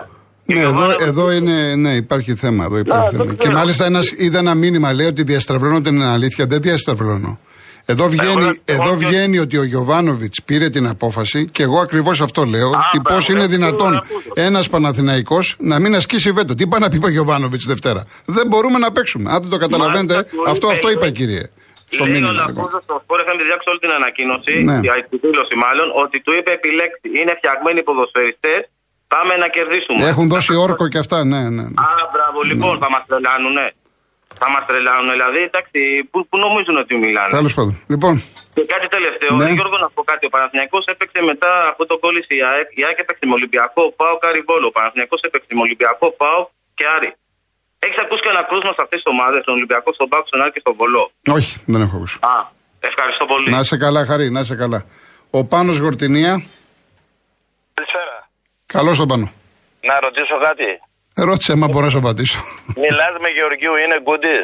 Ναι, 0.51 0.62
εδώ, 0.72 0.86
εδώ 1.10 1.25
είναι, 1.38 1.55
ναι, 1.84 1.91
υπάρχει 2.03 2.31
θέμα. 2.43 2.62
Εδώ 2.67 2.77
υπάρχει 2.86 3.10
θέμα. 3.15 3.34
Και 3.43 3.50
μάλιστα 3.60 3.84
ένας, 3.91 4.05
είδα 4.25 4.39
ένα 4.46 4.53
μήνυμα 4.63 4.89
λέει 4.98 5.07
ότι 5.13 5.22
διαστρεβλώνω 5.31 5.79
την 5.88 5.98
αλήθεια. 6.17 6.43
Δεν 6.51 6.60
διαστρεβλώνω. 6.67 7.31
Εδώ 7.94 8.06
βγαίνει, 8.08 8.60
εδώ 8.65 8.96
βγαίνει 8.96 9.38
ότι 9.39 9.58
ο 9.58 9.63
Γιωβάνοβιτς 9.63 10.44
πήρε 10.44 10.70
την 10.70 10.88
απόφαση 10.88 11.50
και 11.56 11.63
εγώ 11.63 11.79
ακριβώς 11.79 12.22
αυτό 12.22 12.44
λέω. 12.44 12.70
ότι 12.70 13.00
πώς 13.03 13.29
είναι 13.29 13.46
δυνατόν 13.48 14.01
ένας 14.34 14.70
Παναθηναϊκός 14.70 15.56
να 15.60 15.79
μην 15.79 15.96
ασκήσει 15.96 16.32
βέτο. 16.32 16.56
Τι 16.56 16.67
πάει 16.67 16.79
να 16.79 16.89
πει 16.89 17.00
ο 17.03 17.10
Γιωβάνοβιτς 17.10 17.65
Δευτέρα; 17.65 18.01
Δεν 18.25 18.48
μπορούμε 18.48 18.77
να 18.86 18.91
παίξουμε. 18.91 19.32
Αν 19.34 19.41
δεν 19.41 19.50
το 19.50 19.58
καταλαβαίνετε, 19.58 20.15
αυτό, 20.48 20.67
αυτό 20.67 20.89
είπα 20.89 21.10
κύριε. 21.10 21.44
Στο 21.89 22.06
μήνυμα. 22.06 22.20
Λέει 22.20 22.29
ο 22.29 22.34
Λαφούζο 22.41 22.79
στο 22.88 22.96
σπορ, 23.03 23.17
είχαμε 23.22 23.44
διάξει 23.50 23.67
όλη 23.72 23.79
την 23.86 23.91
ανακοίνωση, 24.00 24.53
ναι. 24.70 24.77
τη 25.12 25.17
δήλωση 25.25 25.56
μάλλον, 25.65 25.88
ότι 26.03 26.15
του 26.25 26.32
είπε 26.38 26.51
επιλέξει. 26.60 27.06
Είναι 27.20 27.34
φτιαγμένοι 27.39 27.79
ποδοσφαιριστές, 27.88 28.62
πάμε 29.13 29.34
να 29.44 29.48
κερδίσουμε. 29.56 30.00
Έχουν 30.12 30.25
δώσει 30.34 30.53
όρκο 30.65 30.86
και 30.94 31.00
αυτά, 31.03 31.17
ναι, 31.32 31.41
ναι. 31.58 31.65
ναι. 31.72 31.77
Α, 31.88 31.89
μπράβο, 32.13 32.39
λοιπόν, 32.50 32.74
ναι. 32.74 32.82
θα 32.84 32.88
μας 32.94 33.03
τρελάνουνε. 33.08 33.65
Θα 34.41 34.48
μας 34.53 34.63
τρελάνουν, 34.70 35.10
δηλαδή, 35.15 35.39
εντάξει, 35.50 35.79
που, 36.12 36.17
που 36.29 36.38
νομίζουν 36.46 36.75
ότι 36.84 36.94
μιλάνε. 37.06 37.32
Τέλος 37.39 37.53
πάντων. 37.58 37.74
Λοιπόν. 37.94 38.13
Και 38.56 38.63
κάτι 38.74 38.88
τελευταίο, 38.96 39.32
ναι. 39.39 39.50
Γιώργο, 39.58 39.77
να 39.86 39.89
πω 39.96 40.01
κάτι. 40.12 40.24
Ο 40.29 40.32
Παναθηναϊκός 40.36 40.84
έπαιξε 40.94 41.20
μετά 41.32 41.51
από 41.72 41.82
το 41.89 41.96
κόλληση 42.03 42.34
η 42.39 42.41
ΑΕΚ. 42.50 42.67
Η 42.79 42.82
ΑΕΚ 42.88 42.98
έπαιξε 43.03 43.24
με 43.29 43.34
Ολυμπιακό, 43.39 43.82
Πάο, 44.00 44.13
Καριβόλο. 44.24 44.65
Ο 44.72 44.74
Παναθηναϊκός 44.77 45.20
έπαιξε 45.27 45.51
με 45.58 45.62
Ολυμπιακό, 45.67 46.06
Πάο 46.22 46.39
και 46.77 46.86
Άρη. 46.96 47.12
Έχεις 47.86 48.00
ακούσει 48.03 48.22
κανένα 48.27 48.44
κρούσμα 48.50 48.72
σε 48.77 48.82
αυτές 48.86 48.98
τις 49.01 49.10
ομάδες, 49.13 49.39
τον 49.48 49.53
Ολυμπιακό, 49.58 49.89
στον 49.98 50.08
Πάο, 50.12 50.22
στον 50.29 50.39
Άρη 50.44 50.51
και 50.56 50.62
στον 50.65 50.74
Βολό. 50.79 51.03
Όχι, 51.38 51.53
δεν 51.72 51.79
έχω 51.86 51.96
ακούσει. 52.00 52.17
Α, 52.34 52.36
ευχαριστώ 52.89 53.24
πολύ. 53.32 53.48
Να 53.56 53.60
σε 53.70 53.75
καλά, 53.84 54.01
Χαρή, 54.10 54.27
να 54.38 54.41
σε 54.50 54.56
καλά. 54.62 54.79
Ο 55.38 55.39
Πάνος 55.51 55.77
Γορτινία. 55.86 56.34
Καλησπέρα. 57.77 58.15
Καλώς 58.75 58.96
τον 59.01 59.08
Πάνο. 59.12 59.27
Να 59.89 59.96
ρωτήσω 60.06 60.36
κάτι. 60.48 60.67
Ρώτησε, 61.29 61.51
μα 61.62 61.67
μπορώ 61.72 61.86
να 61.86 61.91
σου 61.91 62.01
απαντήσω. 62.03 62.39
Μιλάς 62.84 63.13
με 63.24 63.29
Γεωργίου, 63.38 63.75
είναι 63.84 63.98
γκούντι. 64.03 64.38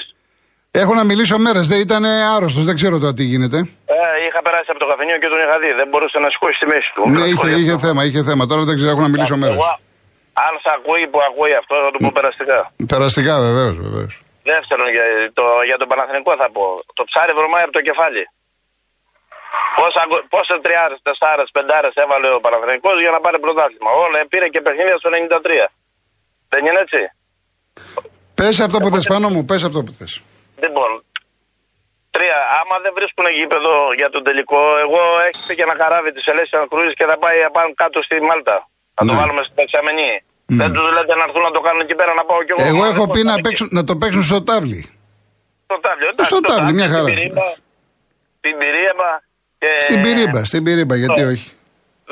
Έχω 0.81 0.93
να 0.99 1.03
μιλήσω 1.09 1.35
μέρες, 1.45 1.65
δεν 1.71 1.79
ήταν 1.87 2.03
άρρωστος, 2.35 2.63
δεν 2.69 2.75
ξέρω 2.79 2.95
τώρα 3.03 3.13
τι 3.19 3.23
γίνεται. 3.31 3.57
Ε, 3.95 3.97
είχα 4.25 4.39
περάσει 4.45 4.69
από 4.73 4.79
το 4.83 4.87
καφενείο 4.91 5.17
και 5.21 5.29
τον 5.33 5.39
είχα 5.43 5.57
δει. 5.63 5.71
Δεν 5.81 5.87
μπορούσε 5.89 6.17
να 6.25 6.29
σηκώσει 6.33 6.57
τη 6.61 6.65
μέση 6.71 6.89
του. 6.95 7.01
Ναι, 7.15 7.25
είχε, 7.33 7.49
είχε 7.61 7.75
θέμα, 7.85 8.01
είχε 8.07 8.21
θέμα. 8.29 8.43
Τώρα 8.51 8.61
δεν 8.69 8.75
ξέρω, 8.77 8.91
έχω 8.93 9.03
να 9.07 9.11
μιλήσω 9.13 9.35
μέρες. 9.41 9.59
Αν 10.47 10.53
σε 10.63 10.69
ακούει 10.77 11.03
που 11.11 11.19
ακούει 11.29 11.53
αυτό, 11.61 11.75
θα 11.85 11.89
του 11.93 11.99
πω 12.03 12.09
περαστικά. 12.19 12.59
Περαστικά, 12.93 13.33
βεβαίως, 13.47 13.75
βεβαίως. 13.85 14.13
Δεύτερον, 14.51 14.87
για, 14.95 15.05
το, 15.37 15.45
για 15.69 15.77
τον 15.81 15.87
Παναθηνικό 15.91 16.31
θα 16.41 16.47
πω. 16.55 16.63
Το 16.97 17.03
ψάρι 17.09 17.33
βρωμάει 17.39 17.63
από 17.67 17.75
το 17.77 17.83
κεφάλι. 17.87 18.23
Πόσες 20.33 20.57
τριάρες, 20.65 20.99
τεσσάρες, 21.07 21.49
πεντάρες 21.55 21.93
έβαλε 22.03 22.29
ο 22.37 22.39
Παναθηνικός 22.45 22.97
για 23.03 23.13
να 23.15 23.19
πάρει 23.23 23.37
πρωτάθλημα. 23.45 23.91
Όλα 24.03 24.17
πήρε 24.31 24.47
και 24.53 24.61
παιχνίδια 24.65 24.97
στο 25.01 25.09
93. 25.13 25.65
Δεν 26.53 26.61
είναι 26.67 26.81
έτσι; 26.85 27.01
Πες 28.37 28.55
αυτό 28.65 28.77
που 28.81 28.89
θες 28.93 29.05
πάνω 29.13 29.27
μου, 29.33 29.41
πες 29.49 29.61
αυτό 29.69 29.79
που 29.83 29.91
θες. 29.97 30.13
Λοιπόν, 30.63 30.89
τρία. 32.15 32.39
Άμα 32.59 32.75
δεν 32.83 32.91
βρίσκουν 32.97 33.25
γήπεδο 33.37 33.73
για 33.99 34.09
τον 34.13 34.21
τελικό, 34.27 34.61
εγώ 34.85 35.01
έχετε 35.27 35.51
και 35.57 35.63
ένα 35.67 35.75
καράβι 35.81 36.11
της 36.15 36.25
Ελέσια 36.31 36.59
Κρούζη 36.71 36.93
και 36.99 37.05
θα 37.11 37.17
πάει 37.23 37.37
πάνω 37.57 37.69
κάτω 37.81 37.97
στη 38.07 38.15
Μάλτα. 38.29 38.57
Θα 38.95 39.01
ναι. 39.03 39.09
το 39.09 39.13
βάλουμε 39.19 39.41
στην 39.47 39.55
δεξαμενή. 39.59 40.11
Ναι. 40.45 40.59
Δεν 40.61 40.69
τους 40.75 40.85
λέτε 40.95 41.13
να 41.19 41.23
έρθουν 41.27 41.43
να 41.49 41.53
το 41.57 41.61
κάνουν 41.65 41.81
εκεί 41.85 41.95
πέρα 41.99 42.11
να 42.19 42.23
πάω 42.29 42.39
κι 42.45 42.51
εγώ. 42.53 42.61
Εγώ 42.71 42.83
έχω 42.91 43.03
πει 43.13 43.21
να, 43.31 43.35
παίξουν, 43.45 43.67
να 43.77 43.83
το 43.89 43.93
παίξουν 44.01 44.23
στο 44.31 44.39
τάβλι. 44.49 44.81
Στο 45.67 45.77
τάβλι, 45.85 46.05
εντάξει. 46.11 46.29
Στο 46.31 46.39
τάβλι, 46.49 46.71
μια 46.79 46.89
χαρά. 46.93 47.09
Στην 48.39 48.55
πυρίμπα. 48.61 49.09
Και... 49.61 49.69
Στην 49.87 50.01
πυρίμπα, 50.03 50.41
στην 50.49 50.61
πυρίμπα, 50.63 50.95
γιατί 50.95 51.21
όχι. 51.33 51.49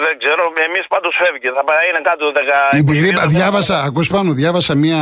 Δεν 0.05 0.13
ξέρω, 0.21 0.43
εμείς 0.67 0.85
πάντως 0.93 1.13
φεύγει. 1.21 1.49
Θα 1.57 1.63
πάει, 1.69 1.85
είναι 1.89 2.01
κάτω 2.09 2.23
10. 2.73 2.77
Η 2.79 2.83
πυρίμπα, 2.89 3.23
διάβασα, 3.37 3.75
ακούς 3.87 4.07
πάνω, 4.13 4.29
διάβασα 4.41 4.73
μία 4.83 4.99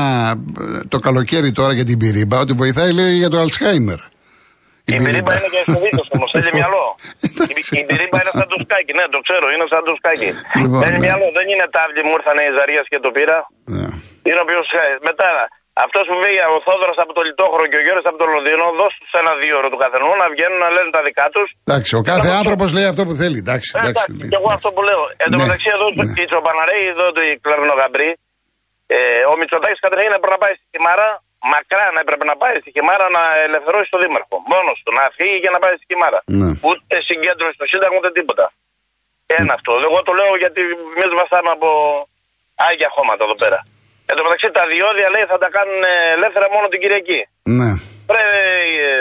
το 0.93 0.97
καλοκαίρι 1.07 1.51
τώρα 1.59 1.73
για 1.77 1.85
την 1.89 1.97
πυρίμπα 2.01 2.37
ότι 2.45 2.53
βοηθάει 2.61 2.91
λέει 2.99 3.13
για 3.21 3.29
το 3.33 3.37
Αλτσχάιμερ. 3.43 3.99
Η, 4.91 4.93
η 4.95 4.97
πυρίμπα 5.05 5.31
είναι 5.37 5.49
και 5.55 5.61
δίκο 5.83 6.03
όμω, 6.15 6.25
θέλει 6.35 6.51
μυαλό. 6.59 6.85
η, 7.79 7.83
πυρίμπα 7.89 8.17
είναι 8.21 8.33
σαν 8.39 8.47
το 8.53 8.57
σκάκι, 8.63 8.91
ναι, 8.97 9.05
το 9.15 9.19
ξέρω, 9.25 9.45
είναι 9.53 9.65
σαν 9.73 9.81
το 9.89 9.93
σκάκι. 9.99 10.29
Λοιπόν, 10.61 10.79
θέλει 10.83 10.97
ναι. 10.99 11.05
μυαλό, 11.05 11.27
δεν 11.37 11.45
είναι 11.51 11.65
τάβλη, 11.75 12.01
μου 12.07 12.13
ήρθαν 12.17 12.37
οι 12.43 12.49
Ζαρία 12.57 12.83
και 12.91 12.99
το 13.05 13.09
πήρα. 13.15 13.37
Ναι. 13.75 13.87
Είναι 14.27 14.39
ο 14.41 14.45
οποίος. 14.47 14.67
Ε, 14.79 14.83
μετά, 15.09 15.29
αυτός 15.85 16.03
που 16.09 16.15
βγαίνει 16.19 16.39
ο 16.57 16.59
Θόδωρο 16.65 16.93
από 17.03 17.11
το 17.17 17.21
Λιτόχρο 17.27 17.63
και 17.69 17.77
ο 17.79 17.83
Γιώργο 17.85 18.03
από 18.11 18.19
το 18.23 18.27
Λονδίνο, 18.33 18.65
δώσ' 18.79 18.97
τους 19.01 19.11
ένα 19.21 19.33
δύο 19.41 19.53
ώρο 19.59 19.69
του 19.73 19.79
καθενού 19.83 20.11
να 20.21 20.27
βγαίνουν 20.33 20.59
να 20.65 20.69
λένε 20.75 20.89
τα 20.97 21.01
δικά 21.07 21.25
τους. 21.35 21.47
Εντάξει, 21.67 21.91
ο 22.01 22.03
κάθε 22.11 22.29
άνθρωπος 22.41 22.67
λέει 22.77 22.87
αυτό 22.93 23.03
που 23.07 23.15
θέλει. 23.21 23.37
Εντάξει, 23.45 23.67
ε, 23.73 23.77
εντάξει, 23.79 24.05
εντάξει, 24.09 24.29
και 24.31 24.37
εγώ 24.41 24.49
αυτό 24.57 24.69
που 24.75 24.81
λέω. 24.89 25.03
Εν 25.23 25.27
τω 25.31 25.37
ναι, 25.37 25.43
μεταξύ, 25.43 25.67
εδώ 25.77 25.87
ναι. 25.89 26.23
η 26.23 26.25
Τσοπαναρέη, 26.29 26.85
εδώ 26.93 27.05
το 27.15 27.21
Κλαρνογαμπρί, 27.45 28.09
ε, 28.95 28.99
ο 29.31 29.33
Μητσοτάκης 29.39 29.81
καταρχήν 29.85 30.11
έπρεπε 30.17 30.35
να 30.37 30.41
πάει 30.43 30.53
στη 30.59 30.65
Χιμάρα, 30.73 31.09
μακρά 31.53 31.85
να 31.95 31.99
έπρεπε 32.05 32.25
να 32.31 32.35
πάει 32.41 32.55
στη 32.61 32.69
Χιμάρα 32.75 33.07
να 33.17 33.23
ελευθερώσει 33.47 33.89
τον 33.93 33.99
Δήμαρχο. 34.03 34.35
Μόνος 34.53 34.77
του, 34.83 34.91
να 34.99 35.03
φύγει 35.17 35.37
και 35.43 35.51
να 35.55 35.59
πάει 35.63 35.75
στη 35.79 35.85
Χιμάρα. 35.91 36.19
Ναι. 36.41 36.49
Ούτε 36.69 36.95
συγκέντρωση 37.09 37.55
στο 37.59 37.65
Σύνταγμα 37.71 37.97
ούτε 37.99 38.11
τίποτα. 38.19 38.45
Ένα 39.39 39.51
αυτό. 39.57 39.71
Εγώ 39.87 39.97
το 40.07 40.11
λέω 40.19 40.33
γιατί 40.43 40.61
εμεί 40.95 41.05
βαστάμε 41.19 41.51
από 41.57 41.69
άγια 42.69 42.89
χώματα 42.95 43.23
εδώ 43.27 43.37
πέρα. 43.43 43.59
Εν 44.09 44.15
τω 44.17 44.21
μεταξύ 44.27 44.47
τα 44.59 44.63
διόδια 44.71 45.07
λέει 45.15 45.25
θα 45.31 45.37
τα 45.43 45.49
κάνουν 45.55 45.81
ελεύθερα 46.17 46.47
μόνο 46.55 46.65
την 46.71 46.79
Κυριακή. 46.83 47.19
Ναι. 47.59 47.69
Βρε 48.09 48.23
ε, 48.87 48.93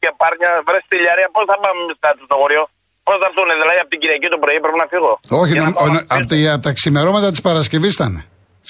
και 0.00 0.08
πάρνια, 0.20 0.50
βρε 0.68 0.78
στη 0.86 0.96
Λιαρία, 1.04 1.28
πώς 1.34 1.44
θα 1.50 1.56
πάμε 1.62 1.80
κάτω 2.04 2.20
στο 2.28 2.36
χωριό; 2.42 2.64
Πώς 3.06 3.16
θα 3.20 3.26
έρθουν, 3.30 3.48
δηλαδή 3.62 3.78
από 3.84 3.90
την 3.94 4.00
Κυριακή 4.02 4.26
το 4.34 4.38
πρωί 4.42 4.58
πρέπει 4.64 4.80
να 4.84 4.88
φύγω; 4.92 5.12
Όχι, 5.42 5.52
να, 5.60 5.64
ο, 5.82 5.86
από, 6.16 6.34
από 6.54 6.62
τα 6.66 6.72
ξημερώματα 6.78 7.28
της 7.32 7.40
Παρασκευής 7.46 7.94
ήταν. 7.98 8.12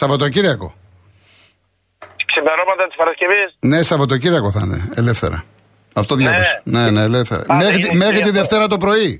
Σαββατοκύριακο. 0.00 0.69
Ξημερώματα 2.31 2.83
της 2.88 2.97
Παρασκευής; 3.00 3.49
Ναι, 3.71 3.79
Σαββατοκύριακο 3.91 4.49
θα 4.57 4.62
είναι, 4.65 4.79
ελεύθερα. 5.00 5.38
Αυτό 6.00 6.12
ναι. 6.15 6.21
διάβασα. 6.23 6.57
Ναι, 6.75 6.83
ναι, 6.95 7.03
ελεύθερα. 7.11 7.43
μέχρι, 7.62 7.83
μέχρι 8.03 8.21
τη 8.27 8.31
Δευτέρα 8.38 8.67
το 8.75 8.79
πρωί. 8.85 9.12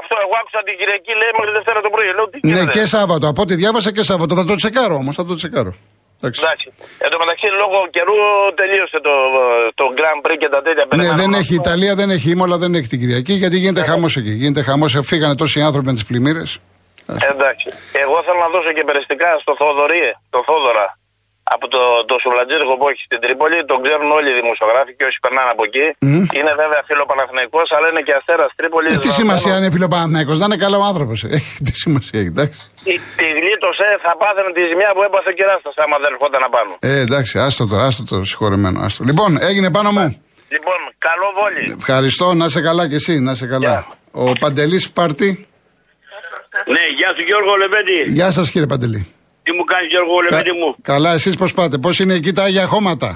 Αυτό 0.00 0.14
εγώ 0.24 0.34
άκουσα 0.40 0.60
την 0.68 0.74
Κυριακή 0.80 1.12
λέει 1.20 1.32
μέχρι 1.38 1.52
Δευτέρα 1.58 1.80
το 1.86 1.90
πρωί. 1.94 2.08
Λέω, 2.18 2.26
τι 2.32 2.38
ναι, 2.54 2.62
και 2.76 2.84
Σάββατο. 2.94 3.24
Από 3.32 3.40
ό,τι 3.44 3.54
διάβασα 3.62 3.90
και 3.96 4.02
Σάββατο. 4.10 4.32
Θα 4.38 4.44
το 4.50 4.54
τσεκάρω 4.60 4.94
όμως. 5.02 5.14
Θα 5.18 5.24
το 5.28 5.34
τσεκάρω. 5.40 5.72
Εντάξει. 6.18 6.40
Εν 7.04 7.10
τω 7.12 7.18
μεταξύ, 7.22 7.46
λόγω 7.62 7.78
καιρού 7.96 8.16
τελείωσε 8.60 8.98
το, 9.06 9.14
το 9.80 9.84
Grand 9.98 10.20
Prix 10.24 10.36
και 10.42 10.50
τα 10.54 10.60
τέτοια 10.64 10.84
Ναι, 11.02 11.08
δεν 11.22 11.30
έχει 11.40 11.52
η 11.52 11.60
Ιταλία, 11.62 11.94
δεν 12.00 12.08
έχει 12.16 12.30
Ήμολα, 12.30 12.56
δεν 12.64 12.74
έχει 12.78 12.88
την 12.92 13.00
Κυριακή 13.02 13.32
γιατί 13.42 13.56
γίνεται 13.58 13.80
ναι. 13.80 13.86
χαμός 13.86 14.16
εκεί. 14.16 14.32
Γίνεται 14.42 14.62
χαμός. 14.62 14.98
Φύγανε 15.02 15.34
τόσοι 15.34 15.60
άνθρωποι 15.68 15.86
με 15.86 15.92
τις 15.92 16.04
πλημμύρες. 16.04 16.58
Εντάξει. 17.32 17.66
Εγώ 18.02 18.16
θέλω 18.26 18.40
να 18.46 18.50
δώσω 18.54 18.70
και 18.76 18.84
περιστικά 18.90 19.28
στο 19.42 19.52
Θοδωρή, 19.58 20.04
το 20.30 20.40
Θόδωρα 20.46 20.86
από 21.54 21.64
το, 21.74 21.82
το 22.10 22.14
σουβλατζίρικο 22.22 22.74
που 22.78 22.86
έχει 22.90 23.02
στην 23.08 23.20
Τρίπολη. 23.24 23.58
Τον 23.70 23.78
ξέρουν 23.84 24.08
όλοι 24.18 24.28
οι 24.32 24.36
δημοσιογράφοι 24.40 24.92
και 24.98 25.04
όσοι 25.08 25.18
περνάνε 25.24 25.50
από 25.54 25.62
εκεί. 25.68 25.86
Mm. 26.06 26.24
Είναι 26.38 26.52
βέβαια 26.62 26.80
φιλοπαναθηναϊκό, 26.90 27.60
αλλά 27.76 27.86
είναι 27.90 28.02
και 28.06 28.14
αστέρας 28.18 28.50
Τρίπολης. 28.58 28.92
Ε, 28.96 29.04
τι 29.06 29.12
σημασία 29.20 29.54
είναι 29.58 29.70
φιλοπαναθηναϊκό, 29.76 30.32
δεν 30.40 30.46
είναι 30.48 30.60
καλό 30.66 30.78
άνθρωπος. 30.90 31.18
Ε. 31.34 31.36
τι 31.66 31.72
σημασία 31.84 32.16
έχει, 32.20 32.30
εντάξει. 32.34 32.60
Τη, 32.86 32.94
τη 33.18 33.26
γλίτωσε, 33.38 33.86
θα 34.04 34.12
πάθαινε 34.22 34.50
τη 34.56 34.62
ζημιά 34.70 34.90
που 34.96 35.02
έπαθε 35.08 35.28
ο 35.32 35.34
κεράστα, 35.38 35.70
άμα 35.84 35.96
δεν 36.02 36.10
ερχόταν 36.14 36.40
να 36.46 36.50
πάνω. 36.56 36.72
Ε, 36.90 36.92
εντάξει, 37.06 37.34
άστο 37.46 37.62
τώρα, 37.72 37.84
άστο 37.88 38.02
το 38.10 38.16
συγχωρεμένο. 38.30 38.78
Άστο. 38.86 39.00
Λοιπόν, 39.10 39.30
έγινε 39.48 39.68
πάνω 39.76 39.90
μου. 39.96 40.06
Λοιπόν, 40.54 40.78
καλό 41.08 41.28
βόλι. 41.38 41.64
Ευχαριστώ, 41.80 42.26
να 42.40 42.46
σε 42.54 42.60
καλά 42.68 42.84
και 42.90 42.98
εσύ, 43.02 43.14
να 43.28 43.32
σε 43.40 43.46
καλά. 43.46 43.86
Ο 44.24 44.32
Παντελής 44.42 44.84
Πάρτι. 44.96 45.30
Ναι, 46.74 46.84
γεια 46.98 47.08
σου 47.16 47.22
Γιώργο 47.28 47.52
Λεβέντη. 47.62 48.12
Γεια 48.18 48.30
σας 48.30 48.50
κύριε 48.50 48.66
Παντελή. 48.66 49.15
Τι 49.46 49.52
μου 49.56 49.64
κάνεις 49.72 49.88
Γιώργο 49.92 50.14
Λεβέντη 50.24 50.54
μου; 50.60 50.68
Καλά, 50.92 51.10
εσείς 51.18 51.34
πώς 51.40 51.50
πάτε, 51.58 51.76
πώς 51.84 51.94
είναι 52.02 52.14
εκεί 52.20 52.32
τα 52.36 52.42
Άγια 52.48 52.66
Χώματα; 52.72 53.10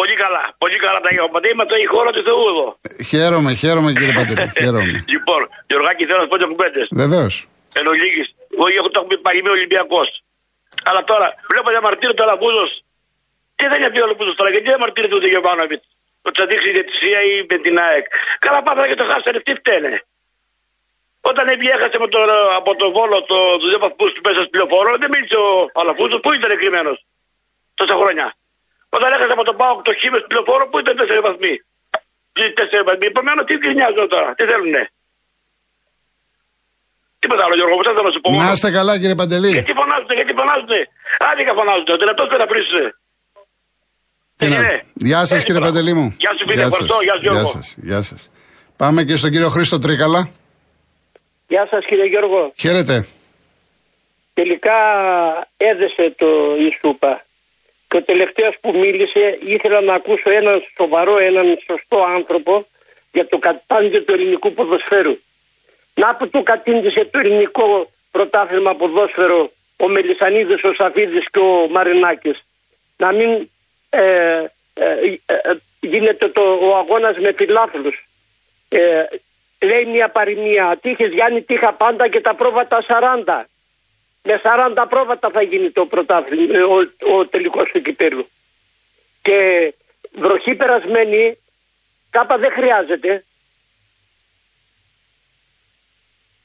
Πολύ 0.00 0.14
καλά, 0.22 0.44
πολύ 0.62 0.76
καλά 0.84 0.98
τα 1.04 1.08
Άγια 1.10 1.22
Χώματα. 1.26 1.46
Είμαστε 1.52 1.74
η 1.86 1.88
χώρα 1.94 2.10
του 2.14 2.22
Θεού 2.26 2.42
εδώ. 2.52 2.66
Χαίρομαι, 3.10 3.50
χαίρομαι 3.62 3.90
κύριε 3.98 4.14
Παντελή. 4.18 4.46
χαίρομαι. 4.60 4.96
λοιπόν, 5.14 5.40
Γιωργάκη 5.68 6.02
θέλω 6.08 6.20
να 6.24 6.28
πω 6.30 6.36
δύο 6.40 6.48
κουμπέντε. 6.52 6.82
Βεβαίως. 7.02 7.34
Εν 7.78 7.84
ολίγης, 7.92 8.28
εγώ 8.54 8.64
έχω 8.78 8.88
το 8.92 8.98
έχουμε 9.00 9.16
παγιμή 9.26 9.50
Ολυμπιακός. 9.58 10.08
Αλλά 10.88 11.00
τώρα 11.10 11.26
βλέπω 11.50 11.68
διαμαρτύρεται 11.74 12.22
ο 12.24 12.26
Λαμπούζο. 12.30 12.64
Τι 13.58 13.64
δεν 13.70 13.78
είναι 13.82 14.04
ο 14.06 14.08
Λαμπούζο 14.10 14.32
τώρα, 14.40 14.50
γιατί 14.54 14.66
διαμαρτύρεται 14.72 15.14
ούτε 15.18 15.28
Γερμανόβιτ. 15.34 15.82
ότι 16.26 16.36
θα 16.40 16.46
δείξει 16.50 16.68
η 16.72 16.74
διαιτησία 16.76 17.18
ή 17.30 17.32
με 17.50 17.56
την 17.64 17.74
ΑΕΚ. 17.86 18.06
Καλά 18.44 18.58
πάθανε 18.66 18.86
και 18.90 18.98
το 19.00 19.06
χάσανε, 19.10 19.38
τι 19.46 19.52
φταίνε. 19.60 19.92
Όταν 21.30 21.44
έβγαινε 21.52 21.74
έχασε 21.78 21.96
με 22.04 22.08
το, 22.14 22.18
από 22.60 22.70
το 22.80 22.86
βόλο 22.96 23.16
το, 23.30 23.36
του 23.60 23.66
δύο 23.70 23.80
βαθμού 23.84 24.06
του 24.14 24.22
μέσα 24.26 24.38
στην 24.44 24.52
πληροφόρο, 24.54 24.90
δεν 25.02 25.10
μίλησε 25.14 25.36
ο 25.46 25.48
Αλαφούζος, 25.80 26.20
πού 26.24 26.30
ήταν 26.38 26.50
κρυμμένο 26.60 26.92
τόσα 27.78 27.94
χρόνια. 28.00 28.26
Όταν 28.96 29.08
έχασε 29.16 29.32
από 29.36 29.44
τον 29.48 29.56
Πάοκ 29.60 29.78
το 29.88 29.92
χείμε 30.00 30.16
στην 30.20 30.30
πληροφόρο, 30.32 30.62
πού 30.70 30.76
ήταν 30.82 30.92
τέσσερι 31.00 31.20
βαθμοί. 31.28 31.54
Τέσσερι 32.58 32.82
βαθμοί. 32.88 33.06
Επομένω, 33.12 33.40
τι 33.48 33.54
γκρινιάζουν 33.62 34.06
τώρα, 34.14 34.28
τι 34.36 34.42
θέλουνε. 34.50 34.82
Τίποτα 37.22 37.42
άλλο, 37.46 37.54
Γιώργο, 37.58 37.74
που 37.78 37.84
θέλω 37.88 38.02
να 38.08 38.12
σου 38.14 38.20
πω. 38.24 38.28
Να 38.42 38.50
είστε 38.54 38.70
καλά, 38.78 38.92
κύριε 39.00 39.18
Παντελή. 39.22 39.50
Γιατί 39.58 39.72
φωνάζουνε, 39.80 40.14
γιατί 40.20 40.32
φωνάζουνε. 40.40 40.80
Άδικα 41.30 41.52
φωνάζουνε. 41.58 41.92
Ο 41.96 41.98
δυνατό 42.02 42.22
δεν 42.32 42.38
θα 42.42 42.46
βρίσουνε. 42.52 42.88
Τι 44.38 44.44
να- 44.48 44.56
είναι. 44.56 44.74
Γεια 45.08 45.18
σας, 45.18 45.30
Έτσι 45.36 45.44
κύριε 45.46 45.60
τώρα. 45.60 45.72
Παντελή 45.72 45.92
μου. 45.98 46.06
Γεια 46.22 46.32
σου, 46.36 46.44
φίλε, 46.48 46.62
ευχαριστώ. 46.62 46.96
Γεια 47.06 47.14
σου, 47.18 47.22
Γεια 47.22 47.32
Γιώργο. 47.32 47.50
σας, 47.56 47.66
Γεια 47.88 48.02
σας. 48.02 48.20
Πάμε 48.76 49.00
και 49.04 49.16
στον 49.16 49.30
κύριο 49.30 49.48
Χρήστο 49.54 49.78
Τρίκαλα. 49.78 50.20
Γεια 51.54 51.66
σας 51.70 51.84
κύριε 51.84 52.04
Γιώργο. 52.04 52.52
Χαίρετε. 52.56 53.06
Τελικά 54.34 54.78
έδεσε 55.56 56.14
το 56.16 56.56
η 56.56 56.76
σούπα. 56.80 57.24
Και 57.88 57.96
ο 57.96 58.02
τελευταίος 58.02 58.54
που 58.60 58.70
μίλησε 58.76 59.38
ήθελα 59.46 59.80
να 59.80 59.94
ακούσω 59.94 60.30
έναν 60.30 60.62
σοβαρό, 60.76 61.18
έναν 61.18 61.58
σωστό 61.66 61.98
άνθρωπο 62.16 62.66
για 63.12 63.26
το 63.28 63.38
κατάντιο 63.38 64.02
του 64.02 64.12
ελληνικού 64.12 64.52
ποδοσφαίρου. 64.52 65.16
Να 65.94 66.16
που 66.16 66.28
του 66.28 66.42
κατήντησε 66.42 67.04
το 67.04 67.18
ελληνικό 67.18 67.90
πρωτάθλημα 68.10 68.74
ποδόσφαιρο 68.74 69.52
ο 69.76 69.88
Μελισανίδης, 69.88 70.64
ο 70.64 70.72
Σαφίδης 70.72 71.30
και 71.30 71.38
ο 71.38 71.68
Μαρινάκης. 71.70 72.38
Να 72.96 73.12
μην 73.12 73.30
ε, 73.90 74.00
ε, 74.74 74.84
ε, 75.26 75.34
ε, 75.42 75.56
γίνεται 75.80 76.28
το, 76.28 76.40
ο 76.40 76.76
αγώνας 76.76 77.16
με 77.18 77.32
φιλάθλους. 77.36 78.08
Ε, 79.58 79.66
λέει 79.66 79.84
μια 79.84 80.08
παροιμία, 80.08 80.78
τύχες 80.82 81.12
Γιάννη 81.12 81.42
τύχα 81.42 81.74
πάντα 81.74 82.08
και 82.08 82.20
τα 82.20 82.34
πρόβατα 82.34 82.78
40. 83.26 83.44
Με 84.22 84.40
40 84.42 84.86
πρόβατα 84.88 85.30
θα 85.32 85.42
γίνει 85.42 85.70
το 85.70 85.86
πρωτάθλημα, 85.86 86.58
ε, 86.58 86.62
ο, 86.62 86.76
ο 87.16 87.26
τελικός 87.26 87.70
του 87.72 87.82
κυπέλου. 87.82 88.28
Και 89.22 89.38
βροχή 90.12 90.54
περασμένη, 90.54 91.38
κάπα 92.10 92.38
δεν 92.38 92.52
χρειάζεται. 92.52 93.24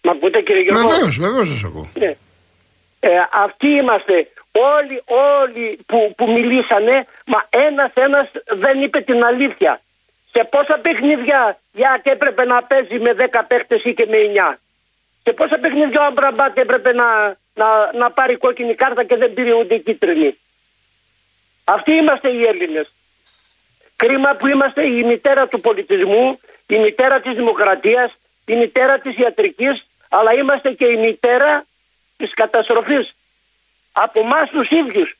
Μα 0.03 0.11
ακούτε 0.11 0.41
κύριε 0.41 0.61
Γιώργο; 0.61 0.87
Βεβαίως, 0.87 1.17
βεβαίως 1.17 1.47
σας 1.47 1.63
ακούω. 1.63 1.89
Ναι. 1.93 2.15
Ε, 2.99 3.09
αυτοί 3.31 3.67
είμαστε. 3.67 4.27
Όλοι, 4.51 5.03
όλοι 5.05 5.79
που, 5.85 6.13
που 6.17 6.31
μιλήσανε, 6.31 7.07
μα 7.25 7.47
ένας 7.49 7.91
ένας 7.93 8.27
δεν 8.45 8.81
είπε 8.81 9.01
την 9.01 9.23
αλήθεια. 9.23 9.81
Σε 10.31 10.43
πόσα 10.43 10.79
παιχνίδια 10.79 11.59
για 11.71 11.99
και 12.03 12.09
έπρεπε 12.09 12.45
να 12.45 12.63
παίζει 12.63 12.99
με 12.99 13.15
10 13.17 13.41
παίχτες 13.47 13.83
ή 13.83 13.93
και 13.93 14.05
με 14.05 14.17
9. 14.51 14.57
Σε 15.23 15.33
πόσα 15.33 15.57
παιχνίδια 15.57 16.01
ο 16.01 16.05
Αμπραμπάτ 16.05 16.57
έπρεπε 16.57 16.93
να, 16.93 17.37
να, 17.53 17.91
να 17.93 18.11
πάρει 18.11 18.35
κόκκινη 18.35 18.75
κάρτα 18.75 19.03
και 19.03 19.15
δεν 19.15 19.33
πήρε 19.33 19.53
ούτε 19.53 19.77
κίτρινη. 19.77 20.37
Αυτοί 21.63 21.93
είμαστε 21.93 22.29
οι 22.29 22.43
Έλληνες. 22.45 22.93
Κρίμα 23.95 24.35
που 24.35 24.47
είμαστε 24.47 24.87
η 24.87 25.03
μητέρα 25.03 25.47
του 25.47 25.61
πολιτισμού, 25.61 26.39
η 26.67 26.77
μητέρα 26.77 27.19
της 27.19 27.33
δημοκρατίας, 27.33 28.15
η 28.45 28.55
μητέρα 28.55 28.99
της 28.99 29.17
ιατρικής, 29.17 29.87
αλλά 30.09 30.33
είμαστε 30.33 30.71
και 30.73 30.85
η 30.85 30.97
μητέρα 30.97 31.65
της 32.17 32.33
καταστροφής. 32.33 33.15
Από 33.91 34.19
εμάς 34.19 34.49
τους 34.49 34.69
ίδιους. 34.69 35.17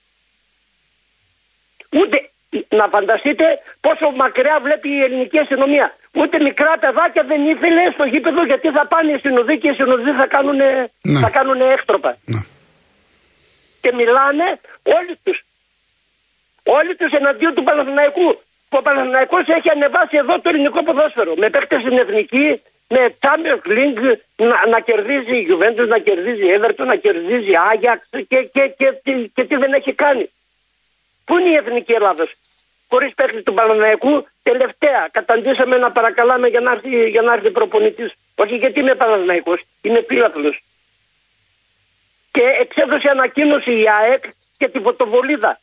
Ούτε 1.91 2.31
να 2.69 2.87
φανταστείτε 2.93 3.45
πόσο 3.81 4.11
μακριά 4.15 4.59
βλέπει 4.63 4.89
η 4.89 5.01
ελληνική 5.01 5.39
αστυνομία. 5.39 5.95
Ούτε 6.13 6.39
μικρά 6.41 6.77
παιδάκια 6.79 7.23
δεν 7.23 7.41
ήθελε 7.53 7.83
στο 7.93 8.05
γήπεδο 8.05 8.45
γιατί 8.45 8.67
θα 8.71 8.87
πάνε 8.87 9.11
οι 9.11 9.19
συνοδοί 9.19 9.57
και 9.57 9.69
οι 9.69 9.73
συνοδοί 9.73 10.11
θα 10.11 10.27
κάνουν, 10.27 10.55
Ναι. 10.55 11.19
θα 11.19 11.29
κάνουνε 11.29 11.65
έκτροπα. 11.65 12.17
Ναι. 12.25 12.41
Και 13.81 13.91
μιλάνε 13.93 14.47
όλοι 14.97 15.13
τους. 15.23 15.37
Όλοι 16.63 16.95
τους 16.95 17.11
εναντίον 17.11 17.53
του 17.53 17.63
Παναθηναϊκού. 17.63 18.27
Που 18.69 18.77
ο 18.77 18.81
Παναθηναϊκός 18.81 19.47
έχει 19.47 19.69
ανεβάσει 19.69 20.15
εδώ 20.17 20.33
το 20.41 20.49
ελληνικό 20.49 20.83
ποδόσφαιρο. 20.83 21.33
Με 21.37 21.49
παίκτες 21.49 21.81
στην 21.81 21.97
εθνική, 21.97 22.61
με 22.87 23.15
Champions 23.23 23.63
League 23.77 24.05
να, 24.35 24.67
να 24.73 24.79
κερδίζει 24.79 25.35
η 25.37 25.47
Juventus, 25.49 25.87
να 25.87 25.97
κερδίζει 25.97 26.45
η 26.45 26.51
Everton, 26.57 26.85
να 26.85 26.95
κερδίζει 26.95 27.51
η 27.51 27.57
Άγιαξ 27.71 28.01
και, 28.11 28.21
και, 28.27 28.61
και, 28.77 28.87
και, 29.03 29.13
και 29.33 29.43
τι 29.45 29.55
δεν 29.55 29.73
έχει 29.73 29.93
κάνει. 29.93 30.29
Πού 31.25 31.37
είναι 31.37 31.49
η 31.49 31.55
εθνική 31.55 31.91
Ελλάδος; 31.91 32.29
Χωρίς 32.89 33.13
παίκτη 33.15 33.41
του 33.43 33.53
Παναθηναϊκού, 33.53 34.27
τελευταία 34.43 35.09
καταντήσαμε 35.11 35.77
να 35.77 35.91
παρακαλάμε 35.91 36.47
για 36.47 36.59
να 36.59 36.71
έρθει, 36.71 37.09
για 37.09 37.21
να 37.21 37.33
έρθει 37.33 37.51
προπονητής. 37.51 38.11
Όχι 38.35 38.55
γιατί 38.55 38.79
είμαι 38.79 38.95
Παναθηναϊκός, 38.95 39.61
είμαι 39.81 40.01
πύλαθλος. 40.01 40.63
Και 42.31 42.43
εξέδωσε 42.59 43.09
ανακοίνωση 43.09 43.71
η 43.79 43.85
ΑΕΚ 44.01 44.23
και 44.57 44.67
την 44.67 44.81
φωτοβολίδα. 44.81 45.59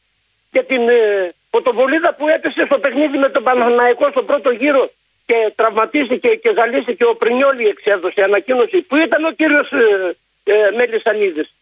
Και 0.50 0.62
την 0.62 0.88
ε, 0.88 1.34
φωτοβολίδα 1.50 2.14
που 2.14 2.28
έπεσε 2.28 2.64
στο 2.64 2.78
παιχνίδι 2.78 3.18
με 3.18 3.28
τον 3.28 3.42
Παναθηναϊκό 3.42 4.08
στο 4.10 4.22
πρώτο 4.22 4.50
γύρο 4.50 4.90
και 5.26 5.52
τραυματίστηκε 5.54 6.28
και 6.28 6.52
ζαλίστηκε 6.56 7.04
ο 7.04 7.14
Πρινιόλη 7.16 7.66
εξέδωσε 7.68 8.22
ανακοίνωση 8.22 8.82
που 8.82 8.96
ήταν 8.96 9.24
ο 9.24 9.30
κύριος 9.30 9.70
ε, 9.72 10.16
ε, 10.44 10.70
Μελισανίδης. 10.76 11.54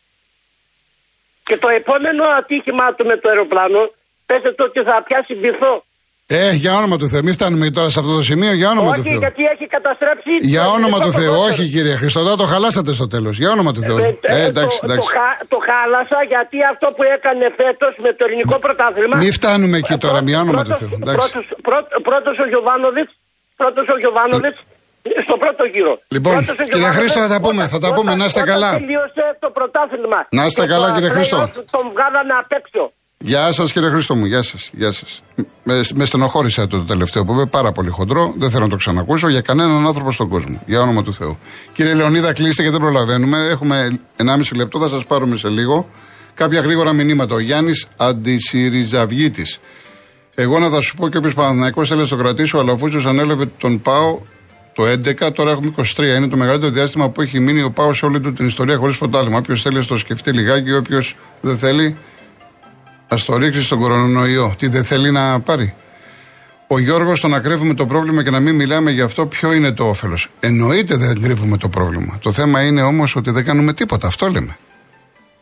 Και 1.42 1.57
το 1.57 1.68
επόμενο 1.68 2.24
ατύχημα 2.24 2.94
του 2.94 3.07
με 3.07 3.16
το 3.16 3.29
αεροπλάνο 3.29 3.92
πέσετε 4.28 4.60
ότι 4.68 4.78
θα 4.88 4.96
πιάσει 5.06 5.32
βυθό. 5.44 5.74
Ε, 6.26 6.50
για 6.62 6.72
όνομα 6.80 6.96
του 7.00 7.06
Θεού. 7.12 7.22
Μην 7.26 7.34
φτάνουμε 7.38 7.70
τώρα 7.78 7.88
σε 7.94 7.98
αυτό 8.02 8.12
το 8.18 8.22
σημείο, 8.30 8.52
για 8.60 8.68
όνομα 8.74 8.90
του 8.92 9.00
Όχι 9.00 9.08
Θεού. 9.10 9.18
γιατί 9.24 9.42
έχει 9.54 9.66
καταστρέψει 9.76 10.32
Για 10.54 10.62
το 10.64 10.70
όνομα 10.78 10.87
ελληνικό 10.87 11.04
του 11.06 11.12
Θεού, 11.18 11.32
ποδόσφαιρο. 11.34 11.54
όχι 11.54 11.64
κύριε 11.74 11.94
Χριστοδά, 12.00 12.32
το 12.42 12.46
χαλάσατε 12.52 12.92
στο 12.98 13.06
τέλος. 13.14 13.34
Για 13.42 13.50
όνομα 13.56 13.70
του 13.76 13.82
Θεού. 13.88 13.98
Ε, 13.98 14.02
Ε, 14.20 14.42
ε, 14.42 14.44
εντάξει, 14.50 14.76
το, 14.80 14.87
εντάξει. 14.87 15.08
Το, 15.08 15.14
χα- 15.16 15.38
το 15.52 15.58
χάλασα 15.68 16.18
γιατί 16.32 16.56
αυτό 16.72 16.87
που 16.96 17.02
έκανε 17.16 17.44
φέτος 17.60 17.92
με 18.04 18.10
το 18.18 18.22
ελληνικό 18.28 18.56
πρωτάθλημα. 18.64 19.16
Μη 19.22 19.30
φτάνουμε 19.38 19.76
εκεί 19.82 19.96
τώρα, 20.04 20.18
για 20.32 20.40
όνομα 20.44 20.62
του 20.66 20.74
Θεού. 20.80 20.90
Εντάξει. 21.02 21.16
Πρώτος, 21.20 21.44
πρώτος, 21.68 21.92
πρώτος 22.08 22.34
ο 22.44 22.46
Γιωβάνοβιτ, 22.52 23.08
πρώτος 23.60 23.87
ο 23.94 23.96
Γιωβάνοβιτς 24.02 24.58
στο 25.26 25.34
πρώτο 25.42 25.62
γύρο. 25.74 25.94
Λοιπόν, 26.16 26.32
Πρώτος 26.37 26.56
ο 26.58 26.62
κύριε 26.62 26.70
Γιωβάνοβιτς, 26.80 26.98
Χρήστο, 27.00 27.18
θα 27.24 27.30
τα 27.34 27.38
πούμε, 27.46 27.62
όταν- 27.64 27.72
θα 27.74 27.78
τα 27.84 27.90
πούμε, 27.96 28.10
όταν- 28.10 28.18
να 28.20 28.24
είστε 28.28 28.40
όταν 28.42 28.50
καλά. 28.52 28.70
τελείωσε 28.78 29.24
το 29.44 29.48
πρωτάθλημα. 29.58 30.20
Να 30.38 30.42
είστε 30.48 30.62
Και 30.64 30.70
καλά, 30.74 30.87
το 30.88 30.94
κύριε 30.96 31.10
Χρήστο. 31.16 31.37
play-off 31.40 31.64
Τον 31.76 31.84
βγάλανε 31.94 32.34
απ' 32.42 32.52
έξω. 32.60 32.82
Γεια 33.26 33.52
σας 33.52 33.72
κύριε 33.72 33.88
Χρήστο 33.88 34.14
μου, 34.14 34.24
γεια 34.24 34.42
σας. 34.42 34.70
Γεια 34.72 34.92
σας. 34.92 35.22
Με, 35.64 35.80
με 35.94 36.04
στενοχώρησε 36.04 36.66
το 36.66 36.84
τελευταίο 36.84 37.24
που 37.24 37.32
είπε, 37.32 37.46
πάρα 37.46 37.72
πολύ 37.72 37.90
χοντρό. 37.90 38.34
Δεν 38.38 38.50
θέλω 38.50 38.64
να 38.64 38.70
το 38.70 38.76
ξανακούσω 38.76 39.28
για 39.28 39.40
κανέναν 39.40 39.87
άνθρωπο 39.87 40.12
στον 40.12 40.28
κόσμο. 40.28 40.62
Για 40.66 40.80
όνομα 40.80 41.02
του 41.02 41.14
Θεού. 41.14 41.38
Κύριε 41.72 41.94
Λεωνίδα, 41.94 42.32
κλείστε 42.32 42.62
και 42.62 42.70
δεν 42.70 42.80
προλαβαίνουμε. 42.80 43.38
Έχουμε 43.38 44.00
1,5 44.16 44.54
λεπτό, 44.54 44.78
θα 44.78 44.88
σας 44.88 45.04
πάρουμε 45.06 45.37
σε 45.37 45.48
λίγο. 45.48 45.88
Κάποια 46.34 46.60
γρήγορα 46.60 46.92
μηνύματα. 46.92 47.34
Ο 47.34 47.38
Γιάννης 47.38 47.87
Αντισυριζαυγήτη. 47.96 49.46
Εγώ 50.34 50.58
να 50.58 50.70
θα 50.70 50.80
σου 50.80 50.96
πω 50.96 51.08
και 51.08 51.16
όποιο 51.16 51.32
Παναθυναϊκό 51.34 51.84
θέλει 51.84 52.00
να 52.00 52.06
το 52.06 52.16
κρατήσω, 52.16 52.58
αλλά 52.58 52.72
αφού 52.72 53.08
ανέλαβε 53.08 53.46
τον 53.58 53.80
Πάο 53.80 54.20
το 54.74 54.82
11, 55.26 55.32
τώρα 55.34 55.50
έχουμε 55.50 55.72
23. 55.76 55.98
Είναι 56.16 56.28
το 56.28 56.37
μεγαλύτερο 56.37 56.72
διάστημα 56.72 57.10
που 57.10 57.20
έχει 57.20 57.40
μείνει 57.40 57.62
ο 57.62 57.70
Πάο 57.70 57.92
σε 57.92 58.04
όλη 58.04 58.20
του 58.20 58.32
την 58.32 58.46
ιστορία 58.46 58.76
χωρίς 58.76 58.98
πρωτάθλημα. 58.98 59.38
Όποιος 59.38 59.62
θέλει 59.62 59.76
να 59.76 59.84
το 59.84 59.96
σκεφτεί 59.96 60.32
λιγάκι, 60.32 60.72
όποιος 60.72 61.16
δεν 61.40 61.58
θέλει, 61.58 61.96
Α 63.14 63.24
το 63.27 63.37
ρίξει 63.37 63.62
στον 63.62 63.79
κορονοϊό. 63.79 64.55
Τι 64.59 64.68
δεν 64.68 64.85
θέλει 64.85 65.11
να 65.11 65.40
πάρει; 65.40 65.74
Ο 66.66 66.79
Γιώργος, 66.79 67.20
το 67.20 67.29
να 67.29 67.40
κρύβουμε 67.40 67.74
το 67.74 67.87
πρόβλημα 67.87 68.22
και 68.22 68.31
να 68.31 68.40
μην 68.40 68.55
μιλάμε 68.55 68.90
για 68.90 69.05
αυτό, 69.05 69.27
ποιο 69.27 69.53
είναι 69.53 69.72
το 69.72 69.88
όφελος; 69.88 70.29
Εννοείται 70.40 70.96
δεν 70.96 71.22
κρύβουμε 71.22 71.57
το 71.57 71.68
πρόβλημα. 71.68 72.18
Το 72.22 72.33
θέμα 72.33 72.62
είναι 72.62 72.83
όμως 72.83 73.16
ότι 73.16 73.31
δεν 73.31 73.44
κάνουμε 73.44 73.72
τίποτα. 73.72 74.07
Αυτό 74.07 74.29
λέμε. 74.29 74.57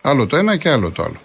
Άλλο 0.03 0.27
το 0.27 0.37
ένα 0.37 0.57
και 0.57 0.71
άλλο 0.71 0.91
το 0.91 1.03
άλλο. 1.03 1.21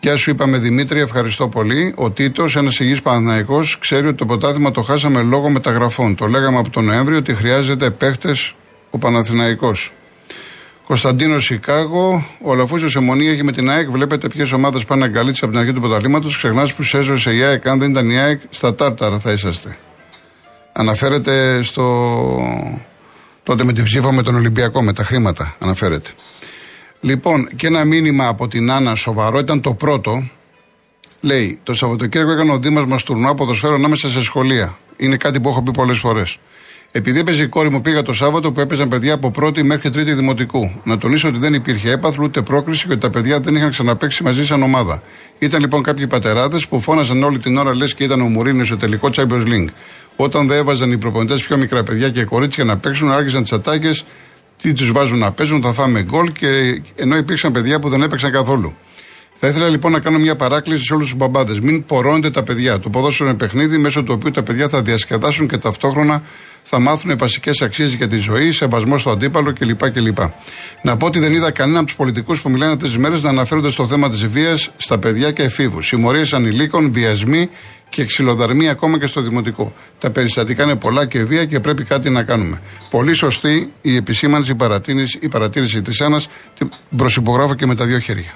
Γεια 0.00 0.16
σου, 0.16 0.30
είπαμε 0.30 0.58
Δημήτρη, 0.58 1.00
ευχαριστώ 1.00 1.48
πολύ. 1.48 1.92
Ο 1.96 2.10
Τίτος, 2.10 2.56
ένας 2.56 2.80
υγιής 2.80 3.02
Παναναϊκό, 3.02 3.64
ξέρει 3.78 4.06
ότι 4.06 4.16
το 4.16 4.26
ποτάθημα 4.26 4.70
το 4.70 4.82
χάσαμε 4.82 5.22
λόγω 5.22 5.50
μεταγραφών. 5.50 6.14
Το 6.14 6.26
λέγαμε 6.26 6.58
από 6.58 6.70
τον 6.70 6.84
Νοέμβριο 6.84 7.18
ότι 7.18 7.34
χρειάζεται 7.34 7.90
παίχτες 7.90 8.54
ο 8.90 8.98
Παναθηναϊκός. 8.98 9.92
Κωνσταντίνο 10.86 11.38
Σικάγο, 11.38 12.26
ο 12.42 12.54
Λαφούζο 12.54 12.98
Αιμονή 12.98 13.28
έχει 13.28 13.42
με 13.42 13.52
την 13.52 13.70
ΑΕΚ. 13.70 13.90
Βλέπετε 13.90 14.26
ποιες 14.26 14.52
ομάδες 14.52 14.84
πάνε 14.84 15.04
αγκαλίτσε 15.04 15.44
από 15.44 15.52
την 15.52 15.62
αρχή 15.62 15.74
του 15.74 15.80
πρωταθλήματος. 15.80 16.36
Ξεχνάς 16.36 16.74
που 16.74 16.82
σέζωσε 16.82 17.34
η 17.34 17.42
ΑΕΚ. 17.42 17.66
Αν 17.66 17.78
δεν 17.78 17.90
ήταν 17.90 18.10
η 18.10 18.18
ΑΕΚ, 18.18 18.40
στα 18.50 18.74
Τάρταρα 18.74 19.18
θα 19.18 19.32
είσαστε. 19.32 19.76
Αναφέρεται 20.72 21.62
στο. 21.62 21.84
τότε 23.42 23.64
με 23.64 23.72
την 23.72 23.84
ψήφα 23.84 24.12
με 24.12 24.22
τον 24.22 24.34
Ολυμπιακό, 24.34 24.82
με 24.82 24.92
τα 24.92 25.04
χρήματα. 25.04 25.56
Αναφέρεται. 25.58 26.10
Λοιπόν, 27.00 27.48
και 27.56 27.66
ένα 27.66 27.84
μήνυμα 27.84 28.28
από 28.28 28.48
την 28.48 28.70
Άννα 28.70 28.94
σοβαρό 28.94 29.38
ήταν 29.38 29.60
το 29.60 29.74
πρώτο. 29.74 30.30
Λέει: 31.20 31.58
Το 31.62 31.74
Σαββατοκύριακο 31.74 32.32
έκανε 32.32 32.52
ο 32.52 32.58
Δήμας 32.58 32.84
μας 32.84 33.02
τουρνουά 33.02 33.34
ποδοσφαίρο 33.34 33.74
ανάμεσα 33.74 34.08
σε 34.08 34.22
σχολεία. 34.22 34.78
Είναι 34.96 35.16
κάτι 35.16 35.40
που 35.40 35.48
έχω 35.48 35.62
πει 35.62 35.70
πολλές 35.70 35.98
φορές. 35.98 36.38
Επειδή 36.94 37.18
έπαιζε 37.18 37.42
η 37.42 37.48
κόρη 37.48 37.70
μου, 37.70 37.80
πήγα 37.80 38.02
το 38.02 38.12
Σάββατο 38.12 38.52
που 38.52 38.60
έπαιζαν 38.60 38.88
παιδιά 38.88 39.14
από 39.14 39.30
πρώτη 39.30 39.62
μέχρι 39.62 39.90
τρίτη 39.90 40.12
δημοτικού. 40.12 40.70
Να 40.84 40.98
τονίσω 40.98 41.28
ότι 41.28 41.38
δεν 41.38 41.54
υπήρχε 41.54 41.90
έπαθλο 41.90 42.24
ούτε 42.24 42.42
πρόκριση 42.42 42.86
και 42.86 42.92
ότι 42.92 43.00
τα 43.00 43.10
παιδιά 43.10 43.40
δεν 43.40 43.54
είχαν 43.54 43.70
ξαναπέξει 43.70 44.22
μαζί 44.22 44.46
σαν 44.46 44.62
ομάδα. 44.62 45.02
Ήταν 45.38 45.60
λοιπόν 45.60 45.82
κάποιοι 45.82 46.06
πατεράδες 46.06 46.66
που 46.68 46.80
φώναζαν 46.80 47.22
όλη 47.22 47.38
την 47.38 47.56
ώρα 47.56 47.76
λες 47.76 47.94
και 47.94 48.04
ήταν 48.04 48.20
ο 48.20 48.28
Μουρίνο 48.28 48.64
στο 48.64 48.76
τελικό 48.76 49.10
Champions 49.16 49.46
League. 49.46 49.68
Όταν 50.16 50.48
δεν 50.48 50.58
έβαζαν 50.58 50.92
οι 50.92 50.98
προπονητές 50.98 51.42
πιο 51.42 51.56
μικρά 51.56 51.82
παιδιά 51.82 52.10
και 52.10 52.24
κορίτσια 52.24 52.64
να 52.64 52.78
παίξουν, 52.78 53.12
άρχισαν 53.12 53.42
τις 53.42 53.52
ατάκες, 53.52 54.04
τι 54.62 54.72
τους 54.72 54.92
βάζουν 54.92 55.18
να 55.18 55.32
παίζουν, 55.32 55.62
θα 55.62 55.72
φάμε 55.72 56.02
γκολ 56.02 56.32
και 56.32 56.46
ενώ 56.96 57.16
υπήρξαν 57.16 57.52
παιδιά 57.52 57.78
που 57.78 57.88
δεν 57.88 58.02
έπαιξαν 58.02 58.32
καθόλου. 58.32 58.76
Θα 59.44 59.48
ήθελα 59.48 59.68
λοιπόν 59.68 59.92
να 59.92 60.00
κάνω 60.00 60.18
μια 60.18 60.36
παράκληση 60.36 60.84
σε 60.84 60.94
όλους 60.94 61.06
τους 61.06 61.16
μπαμπάδες. 61.16 61.60
Μην 61.60 61.84
πορώνετε 61.84 62.30
τα 62.30 62.42
παιδιά. 62.42 62.78
Το 62.78 62.90
ποδόσφαιρο 62.90 63.28
είναι 63.28 63.38
παιχνίδι 63.38 63.78
μέσω 63.78 64.02
του 64.02 64.12
οποίου 64.16 64.30
τα 64.30 64.42
παιδιά 64.42 64.68
θα 64.68 64.82
διασκεδάσουν 64.82 65.48
και 65.48 65.56
ταυτόχρονα 65.56 66.22
θα 66.62 66.78
μάθουν 66.80 67.16
βασικές 67.18 67.62
αξίες 67.62 67.92
για 67.92 68.08
τη 68.08 68.16
ζωή, 68.16 68.52
σεβασμό 68.52 68.98
στο 68.98 69.10
αντίπαλο 69.10 69.52
κλπ. 69.52 69.90
κλπ. 69.90 70.18
Να 70.82 70.96
πω 70.96 71.06
ότι 71.06 71.18
δεν 71.18 71.32
είδα 71.32 71.50
κανέναν 71.50 71.78
από 71.78 71.86
τους 71.86 71.96
πολιτικούς 71.96 72.42
που 72.42 72.50
μιλάνε 72.50 72.72
αυτές 72.72 72.88
τις 72.88 72.98
μέρες 72.98 73.22
να 73.22 73.28
αναφέρονται 73.28 73.70
στο 73.70 73.86
θέμα 73.86 74.10
της 74.10 74.26
βίας 74.26 74.70
στα 74.76 74.98
παιδιά 74.98 75.30
και 75.30 75.42
εφήβους. 75.42 75.86
Συμμορίες 75.86 76.32
ανηλίκων, 76.32 76.92
βιασμοί 76.92 77.48
και 77.88 78.04
ξυλοδαρμοί 78.04 78.68
ακόμα 78.68 78.98
και 78.98 79.06
στο 79.06 79.20
δημοτικό. 79.20 79.72
Τα 79.98 80.10
περιστατικά 80.10 80.62
είναι 80.62 80.74
πολλά 80.76 81.06
και 81.06 81.24
βία 81.24 81.44
και 81.44 81.60
πρέπει 81.60 81.84
κάτι 81.84 82.10
να 82.10 82.22
κάνουμε. 82.22 82.60
Πολύ 82.90 83.12
σωστή 83.12 83.72
η 83.82 83.96
επισήμανση, 83.96 84.50
η 84.50 84.54
παρατήρηση, 84.54 85.18
η 85.22 85.28
παρατήρηση 85.28 85.82
της 85.82 86.00
Άννας. 86.00 86.28
Την 86.58 86.70
προσυπογράφω 86.96 87.54
και 87.54 87.66
με 87.66 87.74
τα 87.74 87.84
δύο 87.84 87.98
χέρια. 87.98 88.34